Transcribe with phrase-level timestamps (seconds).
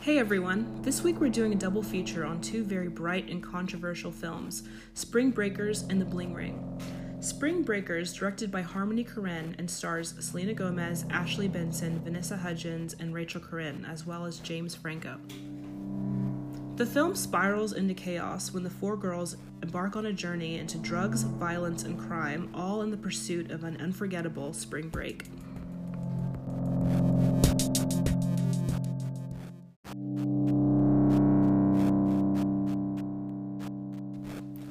[0.00, 0.80] Hey everyone!
[0.82, 4.62] This week we're doing a double feature on two very bright and controversial films
[4.94, 6.80] Spring Breakers and The Bling Ring.
[7.20, 13.12] Spring Breakers, directed by Harmony Korine and stars Selena Gomez, Ashley Benson, Vanessa Hudgens, and
[13.12, 15.18] Rachel Korine, as well as James Franco.
[16.80, 21.24] The film spirals into chaos when the four girls embark on a journey into drugs,
[21.24, 25.26] violence, and crime, all in the pursuit of an unforgettable spring break.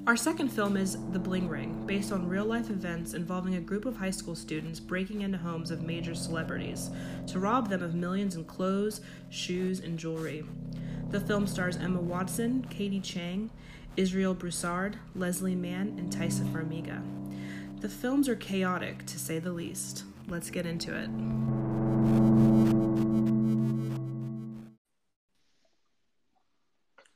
[0.07, 3.85] Our second film is The Bling Ring, based on real life events involving a group
[3.85, 6.89] of high school students breaking into homes of major celebrities
[7.27, 10.43] to rob them of millions in clothes, shoes, and jewelry.
[11.09, 13.49] The film stars Emma Watson, Katie Chang,
[13.97, 17.01] Israel Broussard, Leslie Mann, and Taissa Farmiga.
[17.81, 20.03] The films are chaotic, to say the least.
[20.27, 21.09] Let's get into it.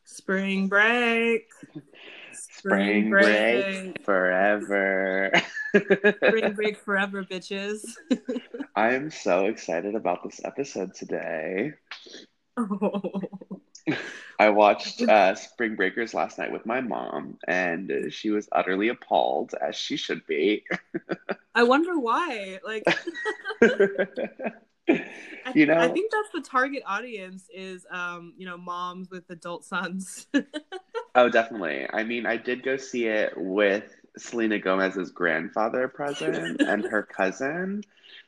[0.06, 1.44] Spring break.
[2.32, 5.32] Spring break forever.
[5.76, 7.84] Spring break forever, bitches.
[8.76, 11.74] I am so excited about this episode today.
[12.56, 13.02] Oh.
[14.40, 19.54] I watched uh, Spring Breakers last night with my mom, and she was utterly appalled,
[19.62, 20.66] as she should be.
[21.56, 22.60] I wonder why.
[22.66, 22.84] Like,
[25.54, 29.66] you know, I think that's the target audience is, um, you know, moms with adult
[29.66, 30.28] sons.
[31.16, 31.88] oh, definitely.
[31.92, 33.86] I mean, I did go see it with
[34.18, 37.84] Selena Gomez's grandfather present and her cousin.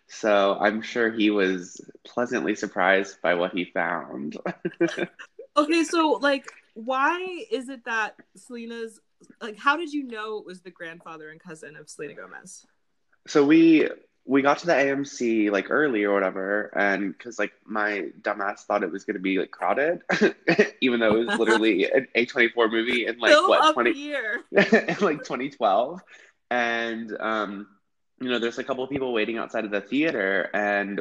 [0.07, 4.37] So I'm sure he was pleasantly surprised by what he found.
[5.57, 8.99] Okay, so like, why is it that Selena's
[9.41, 9.57] like?
[9.57, 12.65] How did you know it was the grandfather and cousin of Selena Gomez?
[13.27, 13.89] So we
[14.25, 18.83] we got to the AMC like early or whatever, and because like my dumbass thought
[18.83, 20.01] it was going to be like crowded,
[20.81, 24.43] even though it was literally an A24 movie in like Still what up 20 here.
[24.51, 26.01] in like 2012,
[26.49, 27.67] and um,
[28.19, 30.99] you know, there's a couple of people waiting outside of the theater, and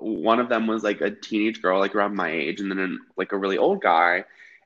[0.00, 3.32] one of them was like a teenage girl, like around my age, and then like
[3.32, 4.24] a really old guy.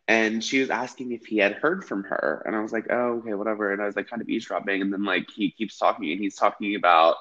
[0.09, 2.43] And she was asking if he had heard from her.
[2.45, 3.73] And I was like, oh, okay, whatever.
[3.73, 4.83] And I was like kind of eavesdropping.
[4.83, 7.17] And then like he keeps talking and he's talking about,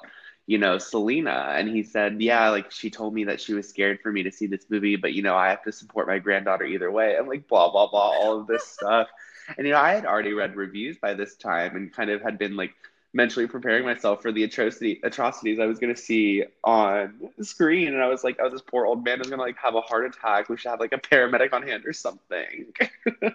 [0.46, 1.54] you know, Selena.
[1.56, 4.32] And he said, yeah, like she told me that she was scared for me to
[4.32, 7.14] see this movie, but you know, I have to support my granddaughter either way.
[7.16, 9.08] And like blah, blah, blah, all of this stuff.
[9.56, 12.36] And you know, I had already read reviews by this time and kind of had
[12.36, 12.74] been like
[13.14, 18.08] mentally preparing myself for the atrocity atrocities I was gonna see on screen, and I
[18.08, 20.48] was like, oh, this poor old man is gonna like have a heart attack.
[20.48, 22.72] We should have like a paramedic on hand or something.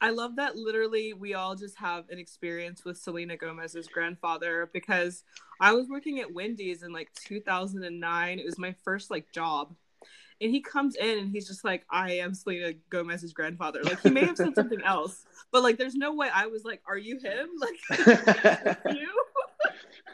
[0.00, 5.24] I love that literally we all just have an experience with Selena Gomez's grandfather because
[5.58, 8.38] I was working at Wendy's in like 2009.
[8.38, 9.74] It was my first like job.
[10.40, 13.82] And he comes in and he's just like, I am Selena Gomez's grandfather.
[13.82, 16.82] Like he may have said something else, but like there's no way I was like,
[16.86, 17.48] Are you him?
[17.60, 19.08] Like you?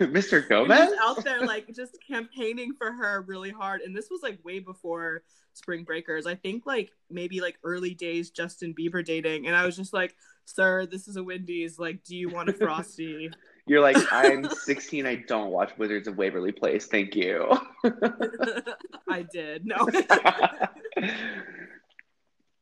[0.00, 0.48] Mr.
[0.48, 0.90] Gomez?
[1.00, 3.80] out there like just campaigning for her really hard.
[3.82, 5.22] And this was like way before
[5.54, 6.26] Spring Breakers.
[6.26, 9.46] I think like maybe like early days Justin Bieber dating.
[9.46, 11.78] And I was just like, Sir, this is a Wendy's.
[11.78, 13.30] Like, do you want a frosty?
[13.66, 15.06] You're like, I'm 16.
[15.06, 16.86] I don't watch Wizards of Waverly Place.
[16.86, 17.56] Thank you.
[19.08, 19.66] I did.
[19.66, 19.76] No.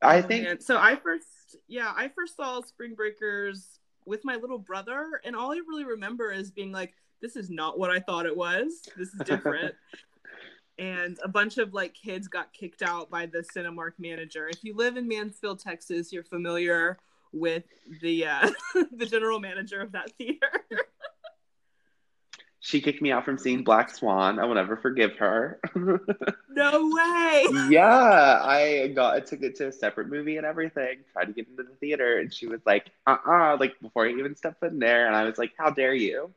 [0.03, 1.27] I oh, think Man, so I first
[1.69, 6.33] yeah, I first saw Spring Breakers with my little brother and all I really remember
[6.33, 8.81] is being like this is not what I thought it was.
[8.97, 9.75] This is different.
[10.79, 14.49] and a bunch of like kids got kicked out by the Cinemark manager.
[14.49, 16.99] If you live in Mansfield, Texas, you're familiar
[17.33, 17.65] with
[18.01, 18.51] the uh,
[18.93, 20.51] the general manager of that theater.
[22.63, 24.39] she kicked me out from seeing Black Swan.
[24.39, 25.59] I will never forgive her.
[26.51, 27.47] no way.
[27.71, 30.99] yeah, I got a ticket to a separate movie and everything.
[31.13, 34.11] Tried to get into the theater, and she was like, "Uh, uh like before I
[34.11, 36.33] even stepped foot in there, and I was like, "How dare you?"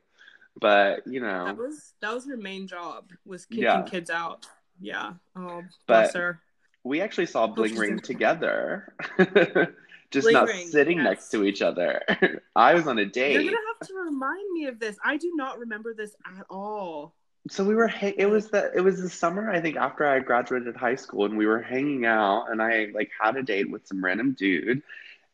[0.60, 3.82] But you know, That was that was her main job was kicking Yeah.
[3.82, 4.46] kids out.
[4.80, 5.14] Yeah.
[5.36, 6.40] Oh, But- bless her.
[6.84, 8.94] we actually saw Bling Ring together,
[10.14, 11.04] just not sitting yes.
[11.04, 12.00] next to each other.
[12.56, 13.34] I was on a date.
[13.34, 14.96] You're gonna have to remind me of this.
[15.04, 17.14] I do not remember this at all.
[17.50, 17.88] so we were.
[17.88, 21.26] Ha- it was the it was the summer I think after I graduated high school,
[21.26, 24.82] and we were hanging out, and I like had a date with some random dude,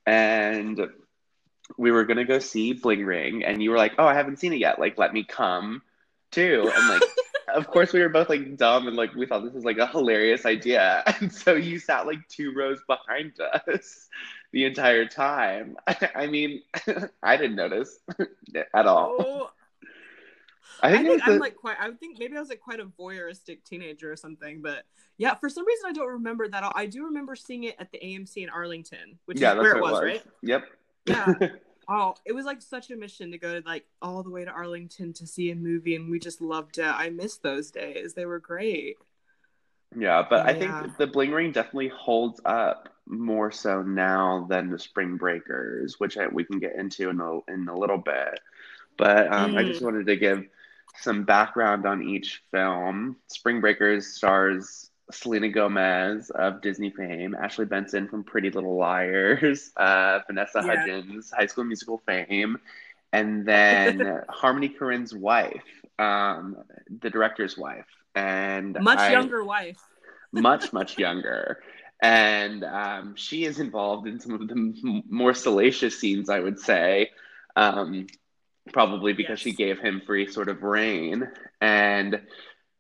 [0.07, 0.89] and
[1.77, 4.53] we were gonna go see Bling Ring, and you were like, "Oh, I haven't seen
[4.53, 4.81] it yet.
[4.81, 5.83] Like, let me come
[6.33, 7.03] too." And like,
[7.55, 9.87] of course, we were both like dumb, and like we thought this was like a
[9.87, 14.09] hilarious idea, and so you sat like two rows behind us
[14.53, 15.77] the entire time.
[16.15, 16.63] I mean,
[17.23, 17.99] I didn't notice
[18.75, 19.17] at all.
[19.19, 19.51] Oh,
[20.83, 21.77] I think, I think I'm a- like quite.
[21.79, 24.63] I think maybe I was like quite a voyeuristic teenager or something.
[24.63, 24.85] But
[25.19, 26.73] yeah, for some reason I don't remember that.
[26.75, 29.83] I do remember seeing it at the AMC in Arlington, which yeah, is where it
[29.83, 30.23] what was, right?
[30.43, 30.65] Yep.
[31.07, 31.35] Yeah.
[31.93, 34.51] Oh, it was like such a mission to go to like all the way to
[34.51, 36.85] Arlington to see a movie, and we just loved it.
[36.85, 38.97] I miss those days; they were great.
[39.97, 40.83] Yeah, but I Yeah.
[40.83, 46.17] think the Bling Ring definitely holds up more so now than the Spring Breakers, which
[46.17, 48.39] I, we can get into in a, in a little bit.
[48.99, 49.67] But um, I Mm.
[49.67, 50.45] just wanted to give
[50.95, 53.17] some background on each film.
[53.29, 60.21] Spring Breakers stars Selena Gomez of Disney fame, Ashley Benson from Pretty Little Liars, uh,
[60.27, 60.77] Vanessa Yeah.
[60.77, 62.59] Hudgens, High School Musical fame,
[63.13, 65.65] and then Harmony Korine's wife,
[65.99, 66.57] um,
[67.01, 67.87] the director's wife.
[68.15, 69.79] And Much I- younger wife.
[70.33, 71.61] much much younger
[72.01, 76.57] and um, she is involved in some of the m- more salacious scenes i would
[76.57, 77.11] say
[77.57, 78.07] um,
[78.73, 81.29] probably because she gave him free sort of rein
[81.61, 82.21] and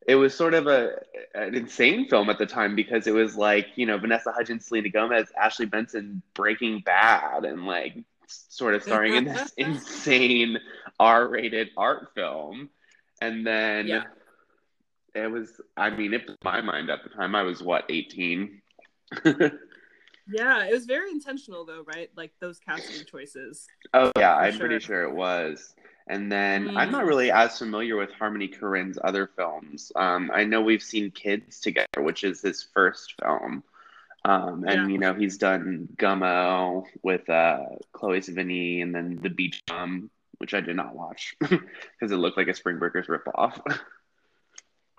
[0.06, 0.92] it was sort of a
[1.34, 4.88] an insane film at the time because it was like you know vanessa hudgens selena
[4.88, 7.96] gomez ashley benson breaking bad and like
[8.28, 10.56] sort of starring in this insane
[11.00, 12.70] r-rated art film
[13.20, 14.04] and then Yeah.
[15.14, 18.60] It was i mean it blew my mind at the time i was what 18
[20.32, 22.08] Yeah, it was very intentional though, right?
[22.16, 23.66] Like those casting choices.
[23.94, 24.60] oh yeah i'm sure.
[24.68, 25.74] pretty sure it was
[26.06, 26.92] and then i'm Mm.
[26.92, 31.60] not really as familiar with harmony korine's other films um, i know we've seen kids
[31.60, 33.64] together which is his first film
[34.24, 34.86] um, and Yeah.
[34.86, 40.54] you know he's done gummo with uh, chloe sevigny and then the beach bum which
[40.54, 43.60] i did not watch because it looked like a spring breakers ripoff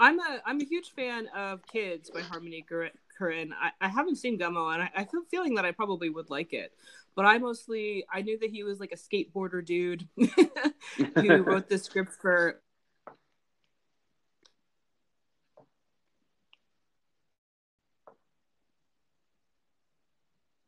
[0.02, 3.52] I'm a I'm a huge fan of Kids by Harmony Korine.
[3.54, 6.54] I, I haven't seen Gummo, and I, I feel feeling that I probably would like
[6.54, 6.74] it.
[7.16, 10.08] But I mostly I knew that he was like a skateboarder dude
[11.16, 12.60] who wrote the script for.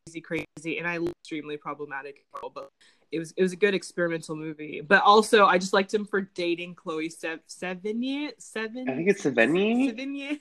[0.06, 2.70] Crazy, crazy, and I extremely problematic, but
[3.14, 4.82] it was it was a good experimental movie.
[4.82, 8.32] But also, I just liked him for dating Chloe Sev- Sevigny.
[8.40, 8.90] Seven.
[8.90, 10.40] i think it's sevigny Sevigny.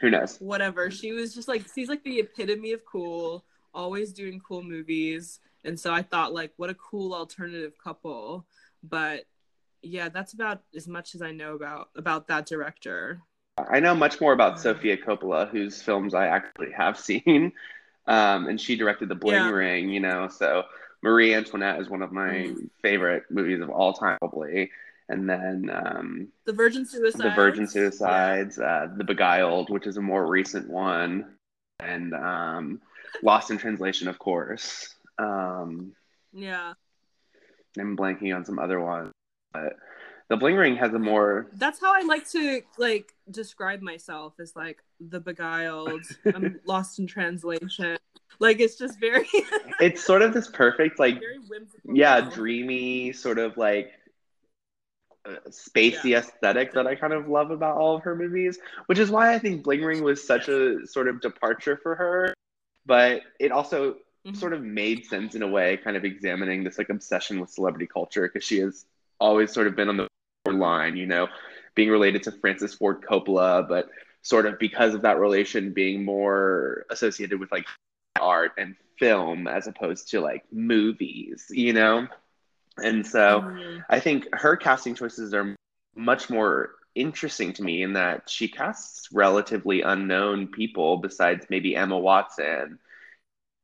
[0.00, 0.90] who knows Whatever.
[0.90, 3.44] She was just like she's like the epitome of cool,
[3.74, 5.40] always doing cool movies.
[5.64, 8.46] And so I thought like what a cool alternative couple.
[8.82, 9.24] But
[9.82, 13.20] yeah, that's about as much as I know about about that director.
[13.58, 14.58] I know much more about.
[14.60, 17.52] Sofia Coppola, whose films I actually have seen.
[18.06, 19.50] Um, and she directed The Bling Yeah.
[19.50, 20.28] Ring, you know.
[20.28, 20.64] So
[21.02, 22.70] Marie Antoinette is one of my Mm.
[22.82, 24.70] favorite movies of all time, probably.
[25.08, 27.22] And then um, The Virgin Suicides.
[27.22, 31.34] The Virgin Suicides, uh, The Beguiled, which is a more recent one,
[31.80, 32.80] and um,
[33.22, 34.94] Lost in Translation, of course.
[35.18, 35.94] Um,
[36.32, 36.74] Yeah.
[37.78, 39.12] I'm blanking on some other ones,
[39.52, 39.76] but
[40.28, 44.54] The Bling Ring has a more That's how I like to like describe myself as
[44.54, 46.02] like the beguiled.
[46.26, 47.96] I'm lost in translation.
[48.40, 49.28] Like it's just very
[49.80, 51.20] it's sort of this perfect like
[51.84, 53.92] yeah dreamy sort of like
[55.26, 59.10] uh, spacey aesthetic that i kind of love about all of her movies which is
[59.10, 62.34] why i think bling ring was such a sort of departure for her.
[62.86, 63.96] But it also
[64.26, 64.36] Mhm.
[64.36, 67.86] sort of made sense in a way kind of examining this like obsession with celebrity
[67.86, 68.86] culture because she has
[69.18, 70.08] always sort of been on the
[70.50, 71.28] line you know
[71.74, 73.88] being related to francis ford coppola but
[74.22, 77.66] sort of because of that relation being more associated with like
[78.18, 82.06] art and film as opposed to like movies, you know?
[82.82, 83.84] And so Mhm.
[83.88, 85.54] I think her casting choices are
[85.96, 91.98] much more interesting to me in that she casts relatively unknown people besides maybe Emma
[91.98, 92.78] Watson,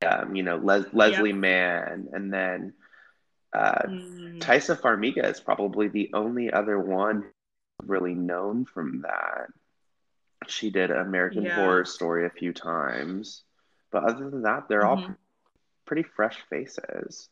[0.07, 2.73] um, you know, Les- Leslie Mann, and then
[3.53, 4.41] uh, Mhm.
[4.41, 7.25] Taissa Farmiga is probably the only other one
[7.83, 9.49] really known from that.
[10.47, 11.55] She did American Yeah.
[11.55, 13.46] Horror Story a few times,
[13.91, 15.17] but other than that, they're all Mhm.
[15.85, 17.29] pretty fresh faces.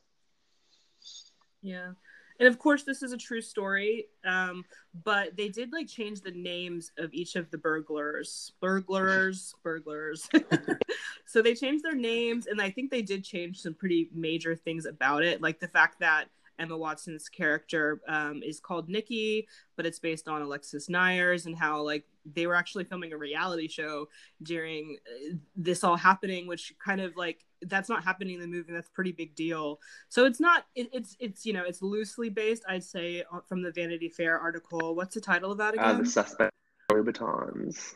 [1.63, 1.93] Yeah.
[2.41, 4.07] And of course this is a true story.
[4.25, 4.65] Um,
[5.05, 8.53] but they did like change the names of each of the burglars.
[8.61, 10.29] Burglars, burglars.
[11.27, 14.85] so they changed their names and I think they did change some pretty major things
[14.85, 15.41] about it.
[15.41, 20.43] Like the fact that Emma Watson's character um, is called Nikki, but it's based on
[20.43, 24.09] Alexis Neiers and how like they were actually filming a reality show
[24.43, 28.73] during uh, this all happening, which kind of like that's not happening in the movie.
[28.73, 29.78] That's a pretty big deal.
[30.09, 30.66] So it's not.
[30.75, 32.62] It, it's it's you know it's loosely based.
[32.69, 34.95] I'd say uh, from the Vanity Fair article.
[34.95, 36.02] What's the title of that Uh, again?
[36.04, 36.52] the suspect
[36.90, 37.95] Vuittons.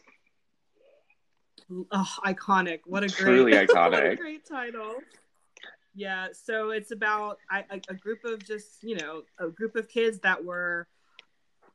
[1.93, 2.81] oh, iconic!
[2.85, 4.19] What a great, Truly what a iconic.
[4.19, 4.95] great title.
[5.95, 10.45] Yeah, so it's about a group of just you know a group of kids that
[10.45, 10.87] were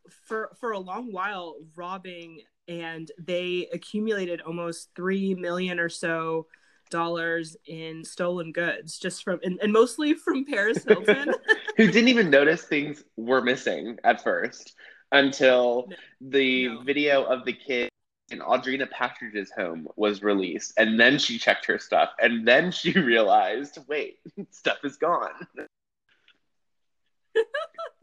[0.09, 6.47] for for a long while robbing and they accumulated almost 3 million or so
[6.89, 11.33] dollars in stolen goods just from and, and mostly from Paris Hilton.
[11.77, 14.75] Who didn't even notice things were missing at first
[15.11, 15.89] until
[16.21, 16.81] the no.
[16.83, 17.89] video of the kid
[18.31, 22.91] in Audrina Partridge's home was released and then she checked her stuff and then she
[22.99, 24.19] realized wait
[24.51, 25.47] stuff is gone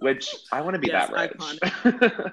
[0.01, 1.35] which I want to be yes, that
[1.85, 2.33] rich.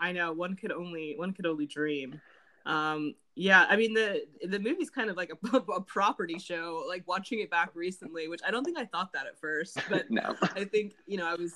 [0.00, 2.20] I know one could only one could only dream.
[2.66, 6.84] Um, yeah, I mean the the movie's kind of like a, a, property show.
[6.88, 10.06] Like watching it back recently, which I don't think I thought that at first, but
[10.10, 10.36] no.
[10.42, 11.52] I think you know I was.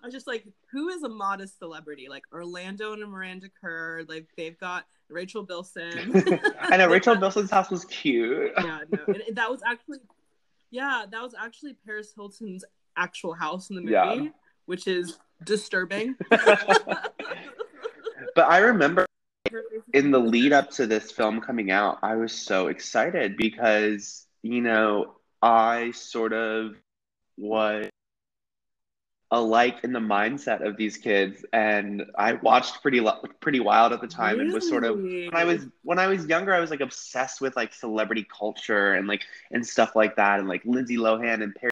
[0.00, 2.06] I was just like, who is a modest celebrity?
[2.08, 4.04] Like Orlando and Miranda Kerr.
[4.08, 6.22] Like they've got Rachel Bilson.
[6.60, 8.52] I know Rachel Bilson's house was cute.
[8.56, 9.98] yeah, no, and that was actually
[10.70, 12.64] yeah, that was actually Paris Hilton's
[12.96, 14.28] actual house in the movie, yeah.
[14.66, 16.16] which is disturbing.
[16.30, 17.08] but
[18.36, 19.06] I remember
[19.94, 24.60] in the lead up to this film coming out, I was so excited because, you
[24.60, 26.74] know, I sort of
[27.36, 27.88] was
[29.30, 33.06] alike in the mindset of these kids and i watched pretty
[33.40, 34.46] pretty wild at the time really?
[34.46, 37.40] and was sort of when i was when i was younger i was like obsessed
[37.40, 41.54] with like celebrity culture and like and stuff like that and like lindsay lohan and
[41.54, 41.70] perry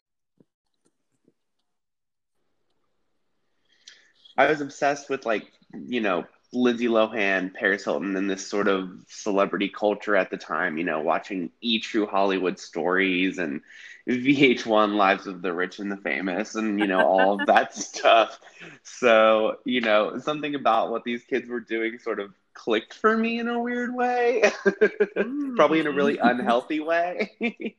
[4.36, 8.90] i was obsessed with like you know lindsay lohan paris hilton and this sort of
[9.08, 13.62] celebrity culture at the time you know watching e true hollywood stories and
[14.08, 18.38] VH1 Lives of the Rich and the Famous and you know all of that stuff.
[18.82, 23.38] So, you know, something about what these kids were doing sort of clicked for me
[23.40, 24.50] in a weird way.
[25.56, 26.30] Probably in a really mm.
[26.30, 27.76] unhealthy way.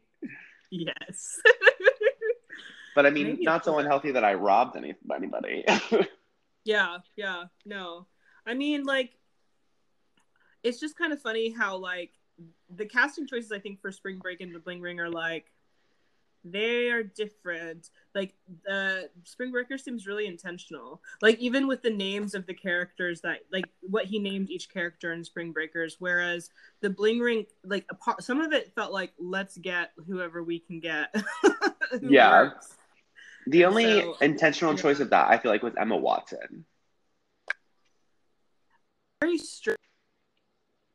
[0.69, 1.39] yes.
[2.93, 5.65] but I mean, Maybe not so unhealthy that I robbed any, anybody.
[6.65, 8.05] yeah, yeah, no.
[8.45, 9.11] I mean, like,
[10.63, 12.11] it's just kind of funny how, like,
[12.69, 15.51] the casting choices I think for Spring Break and The Bling Ring are like,
[16.51, 17.89] they are different.
[18.13, 18.33] Like
[18.65, 21.01] the Spring Breaker seems really intentional.
[21.21, 25.13] Like even with the names of the characters that like what he named each character
[25.13, 26.49] in Spring Breakers, whereas
[26.81, 30.79] the Bling Ring, like part, some of it felt like let's get whoever we can
[30.79, 31.13] get.
[32.01, 32.43] yeah.
[32.43, 32.75] Works.
[33.47, 34.81] The only so, intentional yeah.
[34.81, 36.65] choice of that I feel like was Emma Watson.
[39.21, 39.77] Very strange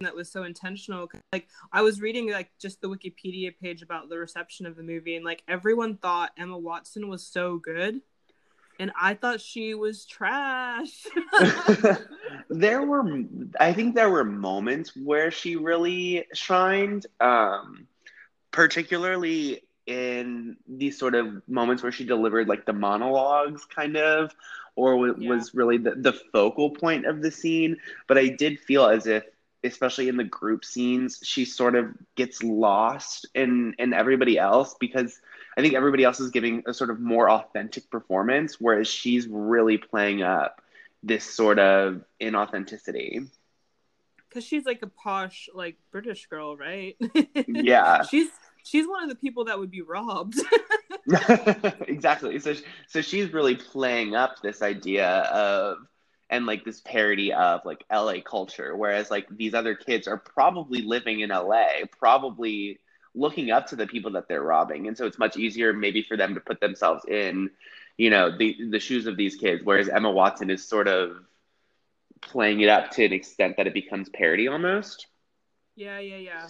[0.03, 4.19] that was so intentional like i was reading like just the wikipedia page about the
[4.19, 8.01] reception of the movie and like everyone thought emma watson was so good
[8.79, 11.07] and i thought she was trash
[12.51, 13.05] there were
[13.61, 17.87] i think there were moments where she really shined um
[18.51, 24.33] particularly in these sort of moments where she delivered like the monologues kind of
[24.77, 25.29] or w- yeah.
[25.29, 29.25] was really the, the focal point of the scene but i did feel as if
[29.64, 35.21] especially in the group scenes, she sort of gets lost in in everybody else because
[35.57, 39.78] I think everybody else is giving a sort of more authentic performance, whereas she's really
[39.78, 40.62] playing up
[41.02, 43.28] this sort of inauthenticity.
[44.28, 46.97] Because she's like a posh, like British girl, right?
[47.47, 48.02] Yeah.
[48.11, 48.28] she's
[48.64, 50.40] she's one of the people that would be robbed.
[51.87, 52.38] exactly.
[52.38, 52.54] So
[52.88, 55.78] so she's really playing up this idea of
[56.33, 60.83] and like this parody of like LA culture whereas like these other kids are probably
[60.83, 62.81] living in LA probably
[63.15, 64.89] looking up to the people that they're robbing.
[64.89, 67.51] And so it's much easier maybe for them to put themselves in
[67.99, 71.17] you know the the shoes of these kids whereas Emma Watson is sort of
[72.23, 75.07] playing it up to an extent that it becomes parody almost.
[75.77, 76.49] Yeah yeah yeah.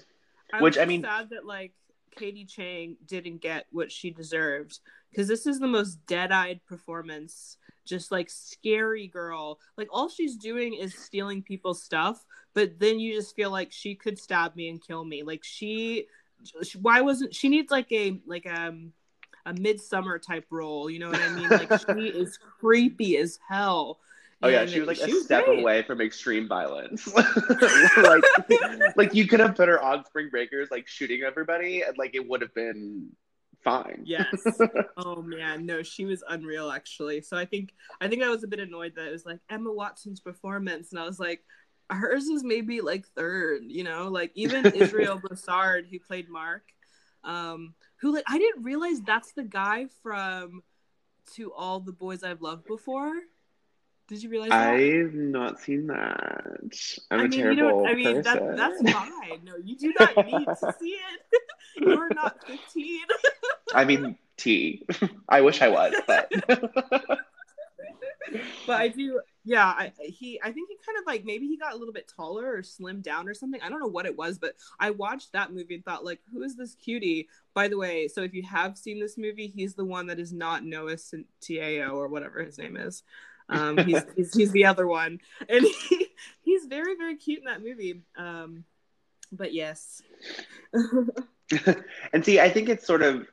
[0.53, 1.73] I which I mean sad that like
[2.17, 4.79] Katie Chang didn't get what she deserved
[5.13, 9.59] because this is the most dead-eyed performance just like scary girl.
[9.77, 13.95] Like all she's doing is stealing people's stuff, but then you just feel like she
[13.95, 15.23] could stab me and kill me.
[15.23, 16.07] Like she,
[16.81, 18.93] why wasn't she needs like a like um
[19.45, 20.89] a Midsommar type role?
[20.89, 21.49] You know what I mean?
[21.49, 23.99] Like she is creepy as hell.
[24.45, 25.61] Oh yeah, she was like she a was step great.
[25.61, 27.13] away from extreme violence.
[27.15, 28.25] like,
[28.97, 32.29] like you could have put her on Spring Breakers, like shooting everybody, and like it
[32.29, 33.09] would have been
[33.63, 34.03] fine.
[34.05, 34.27] Yes.
[34.97, 37.21] oh man, no, she was unreal actually.
[37.21, 39.73] So I think I think I was a bit annoyed that it was like Emma
[39.73, 41.43] Watson's performance, and I was like,
[41.91, 46.65] hers is maybe like third, you know, like even Israel Broussard who played Mark,
[47.25, 50.63] um, who like I didn't realize that's the guy from
[51.35, 53.15] To All the Boys I've Loved Before.
[54.13, 54.75] Did you realize that?
[54.75, 56.45] I've not seen that.
[57.11, 58.57] I'm I mean, a terrible I mean, person.
[58.57, 59.41] That, that's fine.
[59.43, 61.41] No, you do not need to see it.
[61.79, 63.01] You're not 15.
[63.75, 64.85] I mean, T.
[65.31, 66.31] I wish I was, but.
[68.67, 69.69] but I do, yeah.
[69.69, 72.57] I he, I think he kind of like maybe he got a little bit taller
[72.57, 73.63] or slimmed down or something.
[73.63, 76.43] I don't know what it was, but I watched that movie and thought like, who
[76.43, 77.31] is this cutie?
[77.55, 80.35] By the way, so if you have seen this movie, he's the one that is
[80.35, 83.05] not Noah Centineo or whatever his name is.
[83.49, 86.07] Um, he's, he's, he's the other one, and he,
[86.43, 88.03] he's very very cute in that movie.
[88.17, 88.65] Um,
[89.31, 90.03] but yes.
[92.13, 93.27] and see, I think it's sort of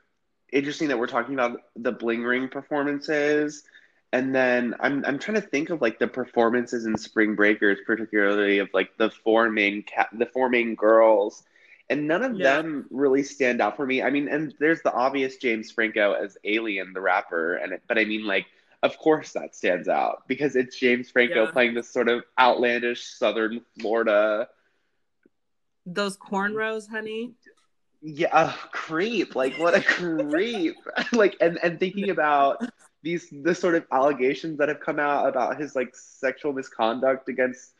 [0.51, 3.63] interesting that we're talking about the bling ring performances
[4.11, 8.59] and then I'm I'm trying to think of like the performances in Spring Breakers, particularly
[8.59, 11.43] of like the four main ca- the four main girls,
[11.89, 12.55] and none of yeah.
[12.55, 14.01] them really stand out for me.
[14.01, 17.97] I mean, and there's the obvious James Franco as Alien, the rapper, and it, but
[17.97, 18.45] I mean like.
[18.81, 21.51] Of course, that stands out because it's James Franco yeah.
[21.51, 24.47] playing this sort of outlandish Southern Florida.
[25.85, 27.33] Those cornrows, honey
[28.01, 30.75] yeah uh, creep like what a creep
[31.13, 32.61] like and and thinking about
[33.03, 37.73] these the sort of allegations that have come out about his like sexual misconduct against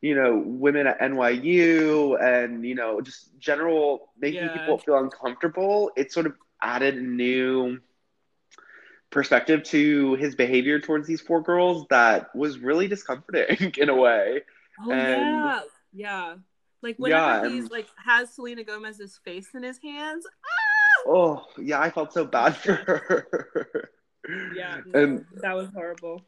[0.00, 4.56] you know women at NYU and you know just general making yeah.
[4.56, 7.78] people feel uncomfortable it sort of added a new
[9.12, 14.40] perspective to his behavior towards these four girls that was really discomforting in a way
[14.80, 15.60] oh and, yeah
[15.92, 16.34] yeah
[16.82, 20.26] like whenever yeah, he's like has Selena Gomez's face in his hands.
[20.26, 21.02] Ah!
[21.06, 23.90] Oh yeah, I felt so bad for her.
[24.54, 26.22] Yeah, and that was horrible.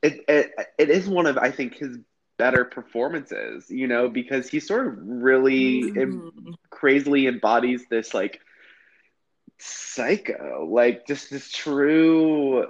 [0.00, 1.98] It, it it is one of I think his
[2.38, 6.54] better performances, you know, because he sort of really mm.
[6.70, 8.40] Crazily embodies this like
[9.60, 12.66] psycho, like just this true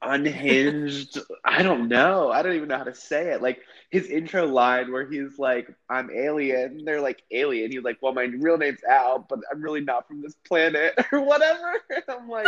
[0.00, 2.30] unhinged i don't know.
[2.30, 3.42] I don't even know how to say it.
[3.42, 3.60] Like
[3.90, 7.70] his intro line where he's like i'm alien they're like alien?
[7.70, 11.20] He's like well my real name's al but i'm really not from this planet or
[11.20, 11.74] whatever.
[12.08, 12.46] I'm like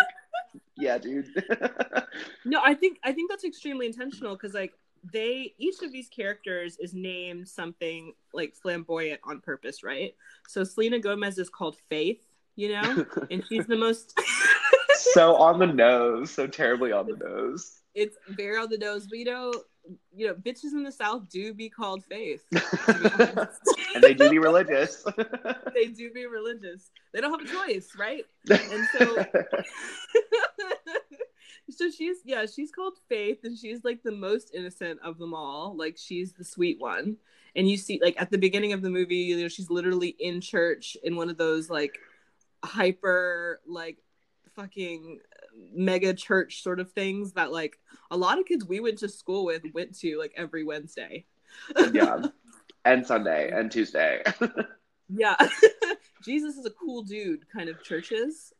[0.77, 1.27] yeah dude.
[2.45, 4.73] No i think i think that's extremely intentional because like
[5.13, 10.15] they each of these characters is named something like flamboyant on purpose right?
[10.49, 12.25] So selena gomez is called faith
[12.57, 14.19] you know and she's the most
[14.97, 17.81] so on the nose, so terribly on the nose.
[17.95, 19.53] It's very on the nose, but you know,
[20.15, 22.45] you know, bitches in the South do be called faith,
[22.89, 25.05] and they do be religious.
[25.75, 26.91] they do be religious.
[27.13, 28.25] They don't have a choice, right?
[28.51, 29.25] And so,
[31.71, 35.75] so she's yeah, she's called Faith, and she's like the most innocent of them all.
[35.77, 37.17] Like she's the sweet one,
[37.55, 40.41] and you see like at the beginning of the movie, you know, she's literally in
[40.41, 41.99] church in one of those like
[42.67, 43.99] hyper like
[44.55, 45.21] fucking
[45.73, 47.79] mega church sort of things that like
[48.11, 51.25] a lot of kids we went to school with went to like every Wednesday.
[51.93, 52.27] yeah.
[52.85, 54.23] And Sunday and Tuesday.
[55.09, 55.37] yeah.
[56.25, 58.53] Jesus is a cool dude kind of churches.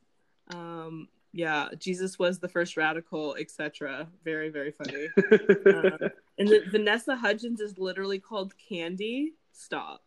[0.55, 4.09] Um yeah, Jesus was the first radical, etc.
[4.25, 5.09] Very, very funny.
[5.19, 9.35] um, and the, Vanessa Hudgens is literally called Candy.
[9.53, 10.03] Stop.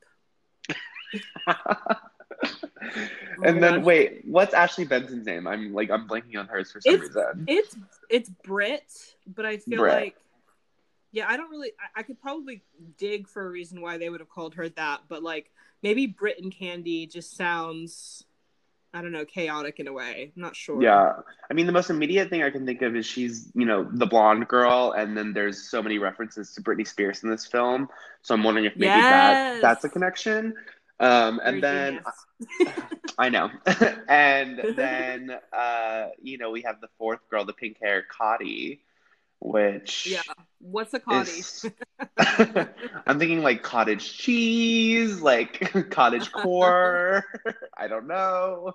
[2.41, 3.85] Oh and oh then gosh.
[3.85, 5.47] wait, what's Ashley Benson's name?
[5.47, 7.45] I'm like I'm blanking on hers for some it's, reason.
[7.47, 7.75] It's
[8.09, 9.93] it's Brit, but I feel Brit.
[9.93, 10.15] like
[11.11, 11.71] yeah, I don't really.
[11.79, 12.61] I, I, could probably
[12.97, 15.49] dig for a reason why they would have called her that, but like
[15.81, 18.25] maybe Brit and Candy just sounds,
[18.93, 20.31] I don't know, chaotic in a way.
[20.35, 20.81] I'm not sure.
[20.81, 21.13] Yeah,
[21.49, 24.05] I mean, the most immediate thing I can think of is she's, you know, the
[24.05, 27.89] blonde girl, and then there's so many references to Britney Spears in this film.
[28.21, 29.01] So I'm wondering if maybe yes.
[29.03, 30.53] that that's a connection.
[30.99, 32.01] Um, and then
[33.17, 33.49] I know,
[34.09, 38.79] and then uh, you know we have the fourth girl, the pink hair, Cotty,
[39.39, 40.21] which yeah,
[40.59, 41.39] what's a Cotty?
[41.39, 41.65] Is...
[43.07, 47.23] I'm thinking like cottage cheese, like cottage core.
[47.77, 48.73] I don't know.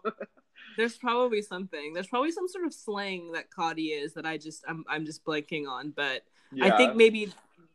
[0.79, 1.93] There's probably something.
[1.93, 5.25] There's probably some sort of slang that Cotty is that I just I'm I'm just
[5.27, 6.73] blanking on, but yeah.
[6.73, 7.33] I think maybe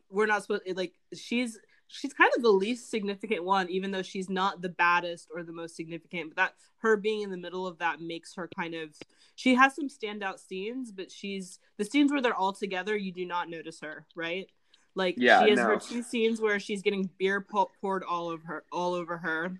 [0.09, 1.59] we're not supposed like she's
[1.89, 5.51] she's kind of the least significant one, even though she's not the baddest or the
[5.51, 6.29] most significant.
[6.29, 8.95] But that her being in the middle of that makes her kind of
[9.35, 13.25] she has some standout scenes, but she's the scenes where they're all together, you do
[13.25, 14.47] not notice her, right?
[14.95, 15.65] Like yeah, she has no.
[15.65, 17.45] her two scenes where she's getting beer
[17.81, 19.59] poured all over her, all over her.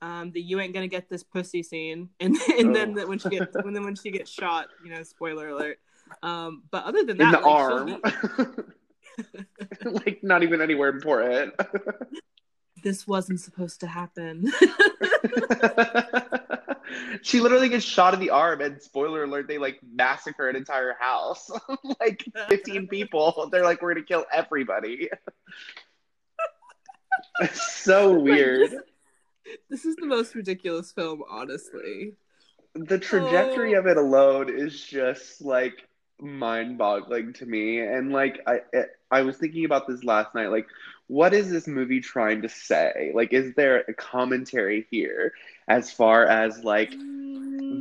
[0.00, 2.72] Um, the you ain't gonna get this pussy scene, and and oh.
[2.72, 5.78] then when she gets when then when she gets shot, you know, spoiler alert.
[6.22, 8.64] Um, but other than that, in the like, arm.
[9.84, 11.54] Like not even anywhere important.
[12.82, 14.52] this wasn't supposed to happen.
[17.22, 20.94] she literally gets shot in the arm, and spoiler alert, they like massacre an entire
[20.98, 21.50] house.
[22.00, 23.48] like 15 people.
[23.50, 25.08] They're like, we're gonna kill everybody.
[27.54, 28.70] so weird.
[28.70, 28.82] Like, this,
[29.70, 32.14] this, is the most ridiculous film, honestly.
[32.74, 33.80] The trajectory oh.
[33.80, 35.74] of it alone is just like
[36.22, 38.60] mind-boggling to me and like I
[39.12, 40.66] I was thinking about this last night like
[41.06, 45.32] what is this movie trying to say like is there a commentary here
[45.68, 46.94] as far as like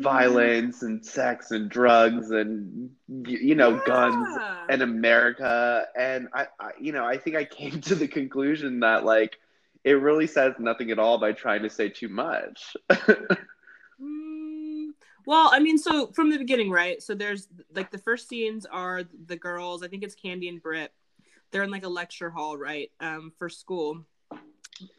[0.01, 2.91] violence and sex and drugs and
[3.25, 4.37] you know guns
[4.69, 9.05] and America and I, I you know I think I came to the conclusion that
[9.05, 9.39] like
[9.83, 12.75] it really says nothing at all by trying to say too much
[14.01, 14.89] Mm,
[15.25, 17.01] well, I mean, so from the beginning, right?
[17.01, 19.83] So there's like the first scenes are the girls.
[19.83, 20.91] I think it's Candy and Britt.
[21.51, 22.91] They're in like a lecture hall, right?
[22.99, 24.05] Um, for school,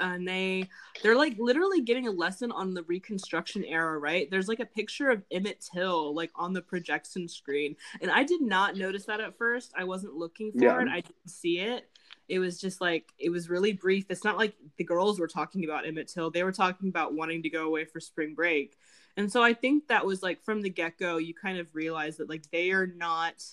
[0.00, 0.68] and they
[1.02, 4.30] they're like literally getting a lesson on the Reconstruction era, right?
[4.30, 8.40] There's like a picture of Emmett Till like on the projection screen, and I did
[8.42, 9.72] not notice that at first.
[9.76, 10.82] I wasn't looking for Yeah.
[10.82, 10.88] it.
[10.88, 11.88] I didn't see it.
[12.28, 14.06] It was just like it was really brief.
[14.10, 16.30] It's not like the girls were talking about Emmett Till.
[16.30, 18.76] They were talking about wanting to go away for spring break.
[19.16, 22.16] And so I think that was like from the get go, you kind of realize
[22.18, 23.44] that like they are not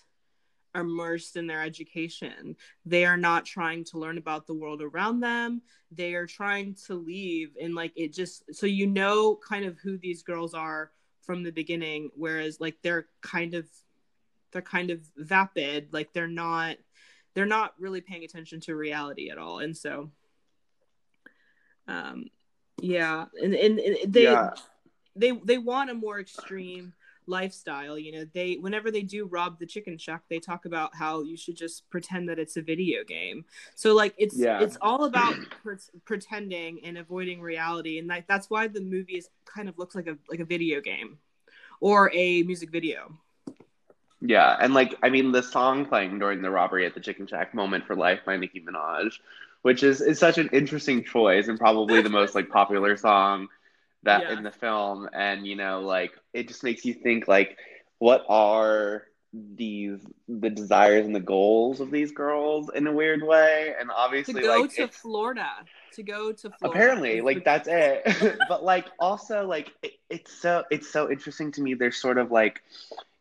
[0.76, 2.56] immersed in their education.
[2.86, 5.62] They are not trying to learn about the world around them.
[5.92, 7.52] They are trying to leave.
[7.62, 11.52] And like it just, so you know kind of who these girls are from the
[11.52, 12.12] beginning.
[12.16, 13.68] Whereas like they're kind of,
[14.52, 15.90] they're kind of vapid.
[15.92, 16.78] Like they're not,
[17.34, 19.60] they're not really paying attention to reality at all.
[19.60, 20.12] And so,
[21.88, 22.26] um,
[22.82, 23.26] yeah.
[23.42, 24.52] And, and, and they, yeah
[25.16, 26.94] they they want a more extreme
[27.30, 31.22] lifestyle you know they whenever they do rob the chicken shack they talk about how
[31.22, 33.46] you should just pretend that it's a video game.
[33.76, 34.60] So like it's Yeah.
[34.62, 39.70] it's all about pre- pretending and avoiding reality and that's why the movie is kind
[39.70, 41.20] of looks like a like a video game
[41.80, 43.18] or a music video.
[44.22, 47.54] Yeah, and like I mean, the song playing during the robbery at the Chicken Shack
[47.54, 49.14] "Moment for Life" by Nicki Minaj,
[49.62, 53.48] which is is such an interesting choice and probably the most like popular song
[54.04, 54.38] that Yeah.
[54.38, 55.10] in the film.
[55.14, 57.58] And you know, like it just makes you think like,
[58.00, 63.74] what are these the desires and the goals of these girls in a weird way?
[63.80, 65.50] And to obviously, go like to Florida
[65.94, 70.64] to go to Florida apparently like that's it but like also like it, it's so
[70.70, 72.62] it's so interesting to me they're sort of like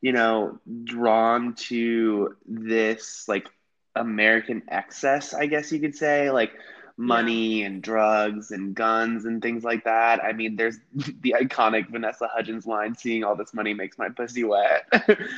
[0.01, 3.49] you know drawn to this like
[3.97, 6.53] american excess i guess you could say like
[6.99, 10.79] money and drugs and guns and things like that i mean there's
[11.23, 14.87] the iconic vanessa hudgens line seeing all this money makes my pussy wet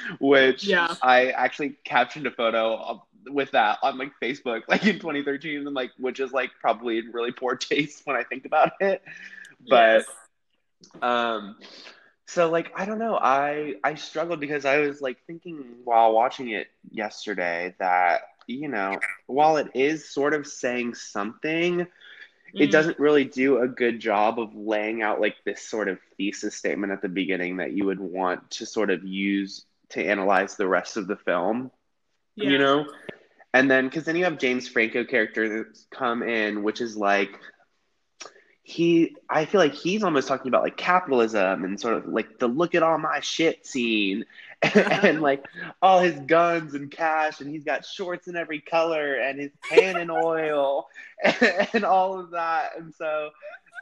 [0.21, 0.95] which Yeah.
[1.03, 5.75] i actually captioned a photo of, with that on like facebook like in 2013 and
[5.75, 9.03] like which is like probably in really poor taste when i think about it
[9.69, 10.07] but Yes.
[11.03, 11.57] um
[12.27, 16.51] so like i don't know i i struggled because i was like thinking while watching
[16.51, 21.87] it yesterday that you know while it is sort of saying something
[22.53, 22.73] it Mm.
[22.73, 26.93] doesn't really do a good job of laying out like this sort of thesis statement
[26.93, 30.97] at the beginning that you would want to sort of use to analyze the rest
[30.97, 31.71] of the film
[32.35, 32.51] yeah.
[32.51, 32.87] you know
[33.55, 37.39] and then because then you have james franco characters come in which is like
[38.71, 42.47] he i feel like he's almost talking about like capitalism and sort of like the
[42.47, 44.25] look at all my shit scene
[44.63, 45.21] and uh-huh.
[45.21, 45.47] like
[45.81, 49.97] all his guns and cash and he's got shorts in every color and his tan
[49.97, 50.87] in oil
[51.73, 52.73] and all of that.
[52.77, 53.31] And so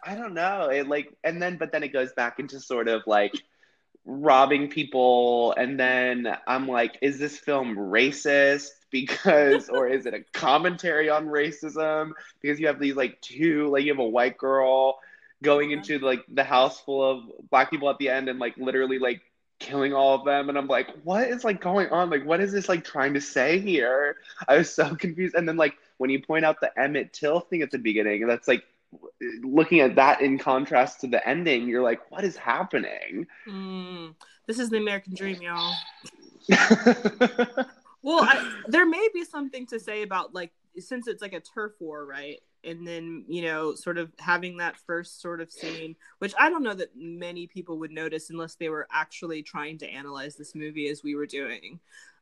[0.04, 0.68] i don't know.
[0.68, 3.34] It like and then but then it goes back into sort of like
[4.04, 5.52] robbing people.
[5.56, 11.26] And then i'm like is this film racist because or is it a commentary on
[11.26, 12.12] racism?
[12.40, 14.98] Because you have these like two like you have a white girl
[15.42, 18.98] going into like the house full of black people at the end and like literally
[18.98, 19.20] like
[19.58, 20.48] killing all of them.
[20.48, 22.10] And i'm like what is like going on?
[22.10, 24.16] Like what is this like trying to say here?
[24.46, 25.34] I was so confused.
[25.34, 28.48] And then like when you point out the emmett till thing at the beginning that's
[28.48, 28.64] like
[29.42, 33.26] looking at that in contrast to the ending you're like what is happening?
[33.46, 34.14] Mm.
[34.48, 35.74] This is the American dream, y'all.
[38.08, 41.72] Well, I, there may be something to say about like since it's like a turf
[41.78, 42.40] war, right?
[42.64, 46.62] And then you know, sort of having that first sort of scene, which I don't
[46.62, 50.88] know that many people would notice unless they were actually trying to analyze this movie
[50.88, 51.80] as we were doing.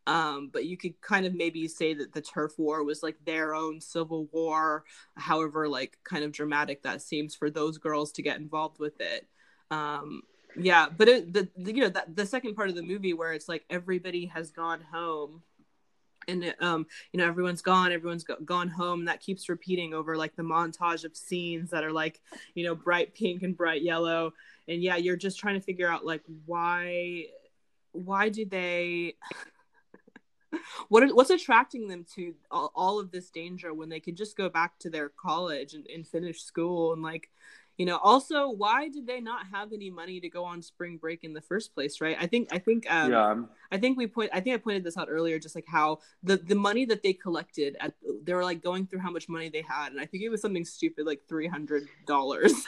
[0.08, 3.54] Um, but you could kind of maybe say that the turf war was like their
[3.54, 4.84] own civil war,
[5.16, 9.28] however like kind of dramatic that seems for those girls to get involved with it.
[9.70, 10.22] Um,
[10.58, 13.32] yeah, but it, the, the you know that the second part of the movie where
[13.32, 15.42] it's like everybody has gone home
[16.28, 20.34] and um you know everyone's gone everyone's go- gone home that keeps repeating over like
[20.36, 22.20] the montage of scenes that are like
[22.54, 24.32] you know bright pink and bright yellow.
[24.68, 27.26] And yeah you're just trying to figure out like why
[27.92, 29.14] why do they
[30.88, 34.36] what are, what's attracting them to all, all of this danger when they could just
[34.36, 37.30] go back to their college and, and finish school and like
[37.76, 41.24] you know also why did they not have any money to go on spring break
[41.24, 43.34] in the first place right i think i think um, yeah.
[43.70, 46.36] i think we point i think i pointed this out earlier just like how the
[46.36, 49.62] the money that they collected at they were like going through how much money they
[49.62, 51.86] had and i think it was something stupid like $300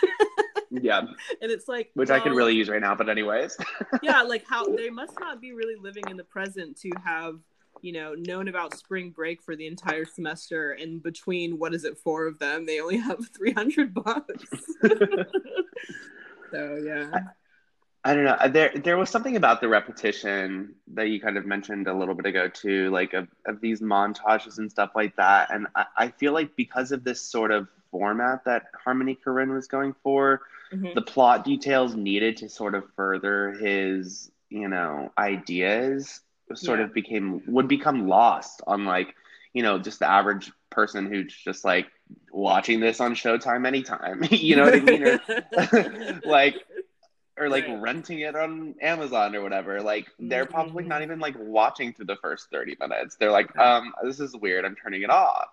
[0.71, 2.95] Yeah, and it's like which I could really use right now.
[2.95, 3.57] But anyways,
[4.03, 7.39] yeah like how they must not be really living in the present to have
[7.83, 11.99] you know known about spring break for the entire semester and between what is it
[11.99, 14.47] four of them they only have 300 bucks
[16.53, 17.11] so yeah
[18.05, 18.39] I don't know.
[18.49, 22.27] There, there was something about the repetition that you kind of mentioned a little bit
[22.27, 25.51] ago too, like of, of these montages and stuff like that.
[25.53, 29.67] And I, I feel like because of this sort of format that Harmony Korine was
[29.67, 30.95] going for, Mhm.
[30.95, 36.21] the plot details needed to sort of further his, you know, ideas
[36.57, 36.87] sort Yeah.
[36.87, 39.15] of became would become lost on like,
[39.53, 41.87] you know, just the average person who's just like
[42.33, 44.23] watching this on Showtime anytime.
[44.31, 45.03] you know what I mean?
[45.03, 45.21] Or,
[46.25, 46.57] like
[47.39, 47.81] or like Right.
[47.81, 49.81] renting it on Amazon or whatever.
[49.81, 53.17] Like they're probably not even like watching through the first 30 minutes.
[53.19, 54.65] They're like, um, this is weird.
[54.65, 55.47] I'm turning it off.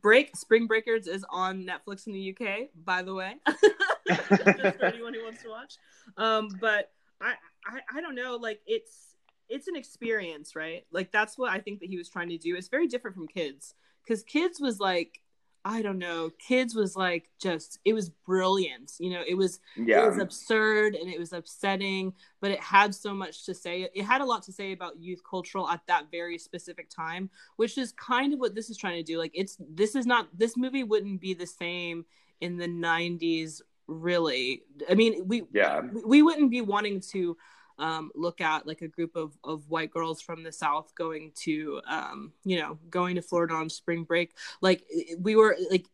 [0.00, 3.34] Break Spring Breakers is on Netflix in the UK, by the way.
[3.46, 5.74] For anyone who wants to watch.
[6.16, 7.34] Um, but I,
[7.66, 9.07] I I don't know, like it's
[9.48, 10.84] it's an experience, right?
[10.92, 12.56] Like that's what I think that he was trying to do.
[12.56, 13.74] It's very different from kids.
[14.04, 15.20] Because kids was like,
[15.64, 18.92] I don't know, kids was like just it was brilliant.
[18.98, 20.06] You know, it was it yeah.
[20.06, 24.20] was absurd and it was upsetting but it had so much to say it had
[24.20, 28.32] a lot to say about youth cultural at that very specific time which is kind
[28.32, 31.20] of what this is trying to do like it's this is not this movie wouldn't
[31.20, 32.04] be the same
[32.40, 35.80] in the 90s really i mean we Yeah.
[35.80, 37.36] we, we wouldn't be wanting to
[37.78, 41.80] um, look at like a group of, of white girls from the south going to
[41.88, 44.34] um, you know going to florida on spring break.
[44.60, 44.84] Like
[45.18, 45.86] we were like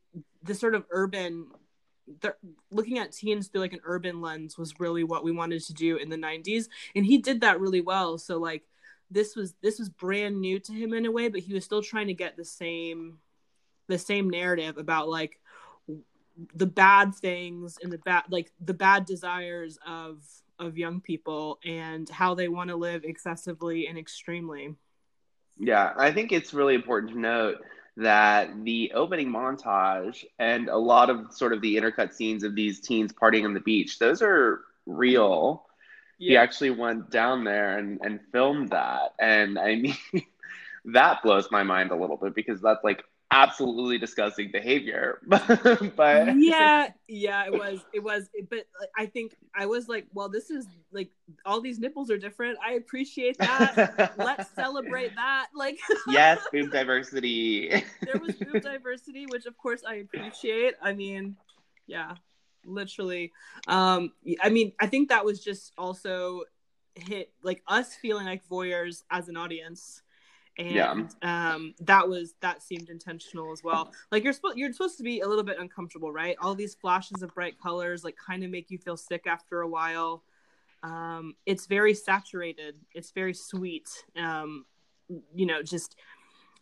[0.42, 1.46] the sort of urban
[2.20, 2.34] the,
[2.70, 5.96] looking at teens through like an urban lens was really what we wanted to do
[5.96, 8.18] in the 90s and he did that really well.
[8.18, 8.62] So like
[9.10, 11.82] this was this was brand new to him in a way but he was still
[11.82, 13.18] trying to get the same
[13.86, 15.38] the same narrative about like
[16.54, 20.24] the bad things and the bad like the bad desires of
[20.58, 24.74] of young people and how they want to live excessively and extremely
[25.58, 27.58] Yeah, I think it's really important to note
[27.96, 32.80] that the opening montage and a lot of sort of the intercut scenes of these
[32.80, 35.66] teens partying on the beach, those are real.
[36.26, 39.14] He actually went down there and, and filmed that.
[39.20, 39.96] And I mean,
[40.86, 45.18] that blows my mind a little bit because that's like absolutely disgusting behavior.
[45.26, 48.66] but yeah yeah it was it was but
[48.96, 51.10] i think i was like well this is like
[51.44, 57.68] all these nipples are different i appreciate that let's celebrate that like yes, boob diversity.
[57.68, 61.36] there was boob diversity which of course i appreciate i mean
[61.86, 62.14] yeah
[62.64, 63.32] literally
[63.66, 66.42] um i mean i think that was just also
[66.94, 70.02] hit like us feeling like voyeurs as an audience
[70.58, 70.74] and
[71.22, 71.52] Yeah.
[71.54, 73.92] um that was that seemed intentional as well.
[74.12, 76.36] Like you're supposed you're supposed to be a little bit uncomfortable right?
[76.40, 79.68] All these flashes of bright colors like kind of make you feel sick after a
[79.68, 80.22] while.
[80.82, 82.76] Um it's very saturated.
[82.94, 83.88] It's very sweet.
[84.16, 84.64] Um
[85.34, 85.96] you know just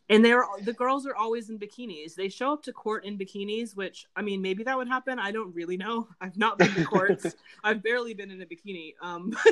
[0.09, 2.14] and they're the girls are always in bikinis.
[2.14, 5.18] They show up to court in bikinis which i mean maybe that would happen.
[5.18, 6.09] I don't really know.
[6.20, 7.35] I've not been to courts.
[7.64, 8.94] I've barely been in a bikini.
[9.02, 9.33] Um,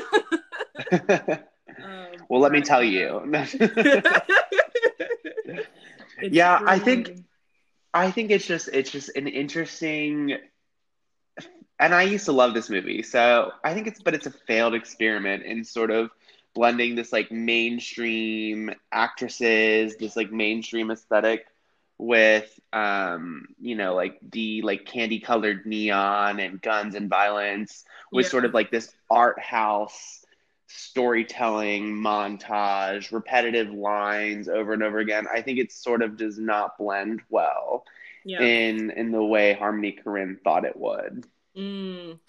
[1.83, 3.21] um well, let me tell you.
[6.21, 7.25] Yeah, I think-
[7.93, 10.37] I think it's just it's just an interesting
[11.79, 13.03] and I used to love this movie.
[13.03, 16.09] So I think it's but it's a failed experiment in sort of
[16.53, 21.45] blending this like mainstream actresses, this like mainstream aesthetic
[21.97, 28.25] with um, you know, like the like candy colored neon and guns and violence with
[28.25, 28.29] Yeah.
[28.29, 30.20] sort of like this art house
[30.75, 35.25] storytelling montage, repetitive lines over and over again.
[35.33, 37.85] I think it sort of does not blend well
[38.23, 41.25] yeah in in the way Harmony Korine thought it would.
[41.57, 42.19] Mm.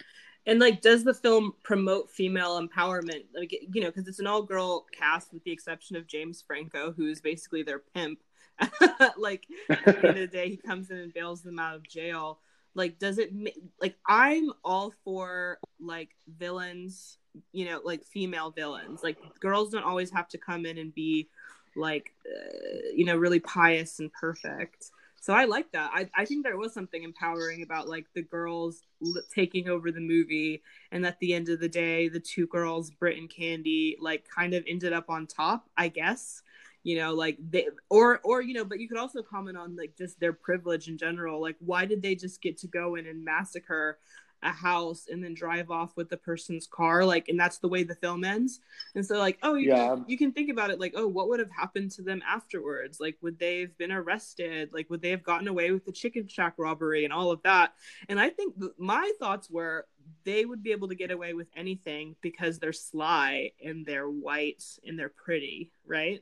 [0.45, 3.23] And like, does the film promote female empowerment?
[3.33, 7.21] Like, you know, because it's an all-girl cast with the exception of James Franco, who's
[7.21, 8.19] basically their pimp.
[9.17, 11.87] like, at the end of the day, he comes in and bails them out of
[11.87, 12.39] jail.
[12.75, 13.31] Like, does it
[13.79, 17.17] like I'm all for like villains,
[17.51, 19.03] you know, like female villains.
[19.03, 21.29] Like, girls don't always have to come in and be
[21.75, 24.91] like, uh, you know, really pious and perfect.
[25.19, 25.89] So I like that.
[25.93, 30.01] I, I think there was something empowering about like the girls l- taking over the
[30.01, 34.25] movie, and at the end of the day, the two girls, Brit and Candy, like
[34.27, 35.69] kind of ended up on top.
[35.77, 36.43] I guess,
[36.83, 39.95] you know like they or or you know but you could also comment on like
[39.97, 43.23] just their privilege in general like why did they just get to go in and
[43.23, 43.97] massacre
[44.43, 47.83] a house and then drive off with the person's car like and that's the way
[47.83, 48.59] the film ends.
[48.95, 49.95] And so like oh you, yeah.
[49.95, 52.99] can, you can think about it like oh what would have happened to them afterwards?
[52.99, 54.69] Like would they have been arrested?
[54.73, 57.73] Like would they have gotten away with the chicken shack robbery and all of that?
[58.09, 59.85] And i think th- my thoughts were
[60.25, 64.63] they would be able to get away with anything because they're sly and they're white
[64.85, 66.21] and they're pretty right?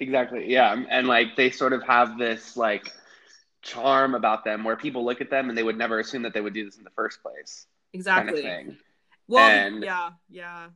[0.00, 2.92] Exactly yeah and like they sort of have this like
[3.64, 6.40] charm about them where people look at them and they would never assume that they
[6.40, 7.66] would do this in the first place.
[7.92, 8.42] Exactly.
[8.42, 8.76] Kind of
[9.26, 10.66] well, and, yeah, yeah.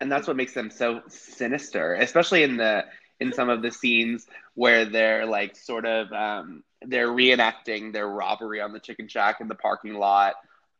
[0.00, 2.84] And that's what makes them so sinister, especially in the
[3.20, 8.60] in some of the scenes where they're like sort of um, they're reenacting their robbery
[8.60, 10.34] on the chicken shack in the parking lot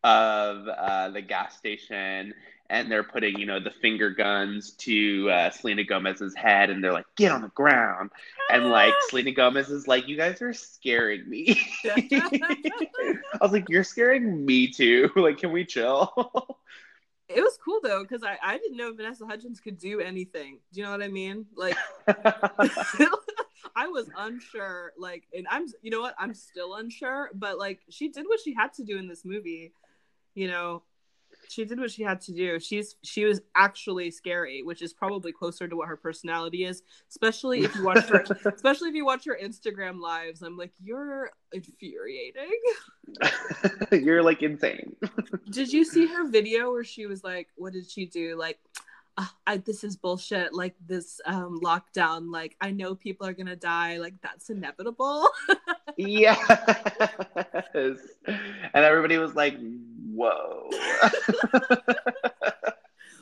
[0.05, 2.33] of uh, the gas station
[2.71, 6.93] and they're putting, you know, the finger guns to uh, Selena Gomez's head, and they're
[6.93, 8.11] like, "Get on the ground,"
[8.51, 13.85] and like Selena Gomez is like, "You guys are scaring me." I was like, "You're
[13.85, 15.11] scaring me too.
[15.17, 16.13] like, can we chill?"
[17.29, 20.59] it was cool though because I I didn't know Vanessa Hudgens could do anything.
[20.73, 21.47] Do you know what I mean?
[21.57, 21.77] Like.
[23.77, 28.09] I was unsure, like, and I'm, you know what, I'm still unsure, but like, she
[28.09, 29.73] did what she had to do in this movie,
[30.35, 30.83] you know,
[31.49, 32.61] she did what she had to do.
[32.61, 36.83] She's she was actually scary, which is probably closer to what her personality is.
[37.09, 40.43] Especially if you watch her, especially if you watch her Instagram lives.
[40.43, 42.51] I'm like, you're infuriating.
[43.93, 44.95] you're like insane.
[45.51, 48.37] did you see her video where she was like, what did she do?
[48.37, 48.59] Like,
[49.17, 50.53] uh, I, this is bullshit.
[50.53, 52.31] Like this um, lockdown.
[52.31, 53.97] Like I know people are gonna die.
[53.97, 55.29] Like that's inevitable.
[55.97, 56.39] yes.
[58.75, 59.57] And everybody was like,
[60.19, 60.69] whoa.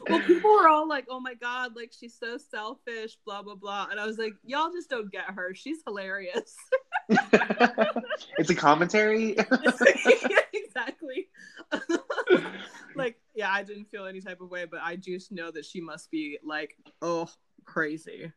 [0.09, 3.89] well, people were all like, oh my God, like she's so selfish, blah, blah, blah.
[3.91, 5.55] And I was like, y'all just don't get her.
[5.55, 6.57] She's hilarious.
[7.09, 9.37] it's a commentary.
[9.61, 11.29] yeah, exactly.
[12.97, 15.81] like, yeah, I didn't feel any type of way, but I just know that she
[15.81, 17.29] must be like, oh,
[17.65, 18.33] crazy.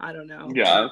[0.00, 0.50] I don't know.
[0.54, 0.88] Yeah.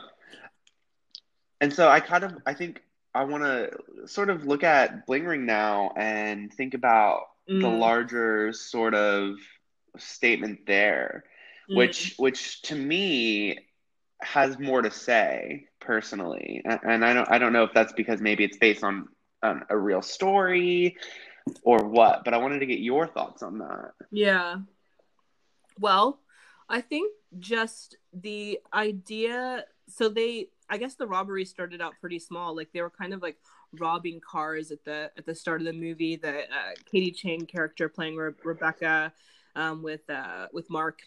[1.60, 2.82] And so I kind of, I think
[3.14, 7.60] I want to sort of look at Bling Ring now and think about mm.
[7.60, 9.36] the larger sort of
[9.98, 11.24] statement there,
[11.70, 11.76] mm.
[11.76, 13.58] which which to me
[14.22, 18.44] has more to say personally, and I don't I don't know if that's because maybe
[18.44, 19.08] it's based on
[19.42, 20.96] um, a real story
[21.62, 23.92] or what, but I wanted to get your thoughts on that.
[24.10, 24.58] Yeah.
[25.78, 26.20] Well,
[26.68, 29.64] I think just the idea.
[29.88, 32.54] So they I guess the robbery started out pretty small.
[32.56, 33.36] Like they were kind of like
[33.78, 36.16] robbing cars at the at the start of the movie.
[36.16, 39.12] The uh, Katie Chang character playing Re- Rebecca
[39.56, 41.02] um, with uh, with Mark,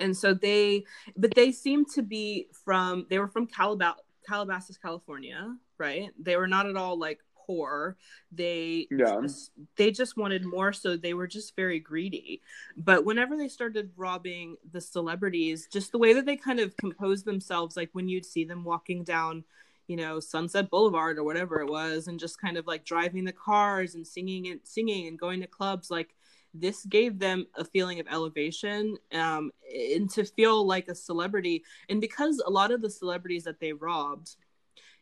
[0.00, 0.84] and so they,
[1.16, 3.94] but they seemed to be from they were from Calab-
[4.26, 6.10] Calabasas, California, right?
[6.18, 7.96] They were not at all like poor.
[8.32, 9.20] They yeah.
[9.22, 12.42] just, they just wanted more, so they were just very greedy.
[12.76, 17.24] But whenever they started robbing the celebrities, just the way that they kind of composed
[17.24, 19.44] themselves, like when you'd see them walking down
[19.86, 23.32] you know sunset boulevard or whatever it was and just kind of like driving the
[23.32, 26.14] cars and singing and singing and going to clubs like
[26.54, 29.50] this gave them a feeling of elevation um,
[29.94, 33.72] and to feel like a celebrity and because a lot of the celebrities that they
[33.72, 34.36] robbed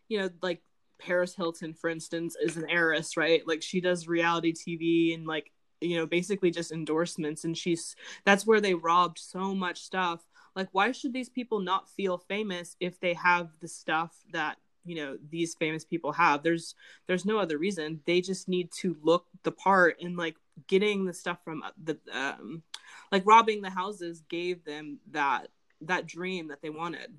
[0.08, 0.60] you know like
[0.98, 3.46] Paris Hilton, for instance, is an heiress, right?
[3.46, 8.46] Like she does reality TV and like you know basically just endorsements, and she's that's
[8.46, 10.24] where they robbed so much stuff.
[10.56, 14.94] Like, why should these people not feel famous if they have the stuff that you
[14.94, 16.42] know these famous people have?
[16.42, 16.74] There's
[17.06, 18.00] there's no other reason.
[18.06, 20.36] They just need to look the part and like
[20.68, 22.62] getting the stuff from uh, the um
[23.10, 25.48] like robbing the houses gave them that
[25.80, 27.12] that dream that they wanted.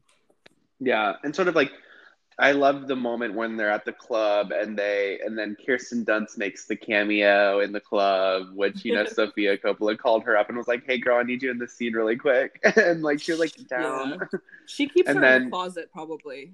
[0.80, 1.72] Yeah, and sort of like
[2.38, 6.38] I love the moment when they're at the club and they and then Kirsten Dunst
[6.38, 10.58] makes the cameo in the club, which you know Sofia Coppola called her up and
[10.58, 13.32] was like, "Hey, girl, I need you in this scene really quick," and like she
[13.32, 14.20] was like down.
[14.20, 14.40] Yeah.
[14.66, 16.54] She keeps and her then, in the closet, probably.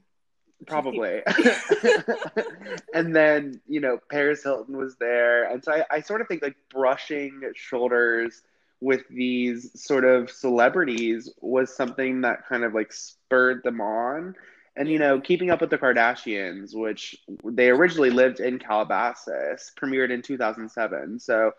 [0.68, 1.24] Probably.
[2.94, 6.44] and then you know Paris Hilton was there, and so I, I sort of think
[6.44, 8.44] like brushing shoulders
[8.82, 14.36] with these sort of celebrities was something that kind of like spurred them on
[14.76, 20.12] and you know, Keeping Up with the Kardashians, which they originally lived in Calabasas, premiered
[20.12, 21.20] in 2007.
[21.20, 21.52] So,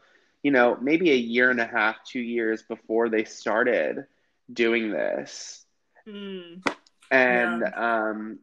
[0.43, 4.07] you know, maybe a year and a half, two years before they started
[4.53, 5.65] doing this.
[6.07, 6.65] Mm.
[7.11, 8.09] And yeah.
[8.09, 8.39] um,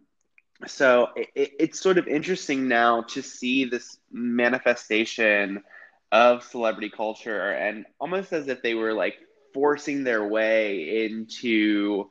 [0.67, 5.63] so it, it's sort of interesting now to see this manifestation
[6.11, 9.15] of celebrity culture and almost as if they were like
[9.53, 12.09] forcing their way into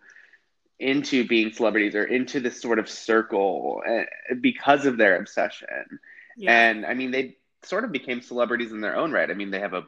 [0.81, 4.03] into being celebrities or into this sort of circle uh,
[4.41, 5.99] because of their obsession.
[6.37, 6.53] Yeah.
[6.53, 9.31] And I mean, they sort of became celebrities in their own right.
[9.31, 9.87] I mean, they have a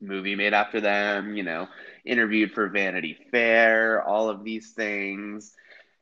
[0.00, 1.68] movie made after them, you know,
[2.04, 5.54] interviewed for Vanity Fair, all of these things.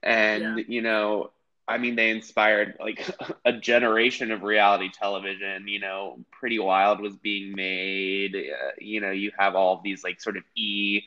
[0.02, 0.64] And, yeah.
[0.66, 1.30] you know,
[1.68, 3.08] I mean, they inspired like
[3.44, 5.68] a generation of reality television.
[5.68, 8.34] You know, Pretty Wild was being made.
[8.34, 11.02] Uh, you know, you have all these like sort of e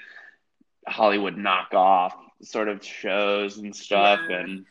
[0.88, 4.19] Hollywood knockoff sort of shows and stuff.
[4.29, 4.39] Yeah.
[4.39, 4.65] And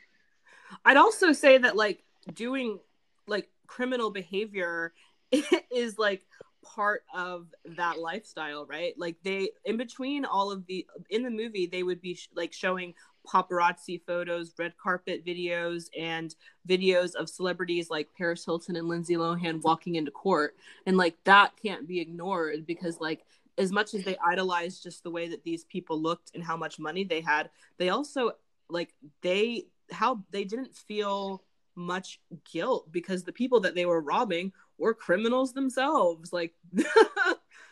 [0.84, 2.78] I'd also say that like doing
[3.26, 4.92] like criminal behavior
[5.72, 6.24] is like
[6.64, 7.46] part of
[7.76, 8.94] that lifestyle, right?
[8.96, 12.52] Like they in between all of the in the movie they would be sh- like
[12.52, 12.94] showing
[13.26, 16.34] paparazzi photos, red carpet videos, and
[16.66, 20.56] videos of celebrities like Paris Hilton and Lindsay Lohan walking into court.
[20.86, 23.24] And like that can't be ignored because like
[23.58, 26.78] as much as they idolized just the way that these people looked and how much
[26.78, 28.32] money they had, they also
[28.70, 31.42] like they how they didn't feel
[31.74, 36.32] much guilt because the people that they were robbing were criminals themselves.
[36.32, 36.54] Like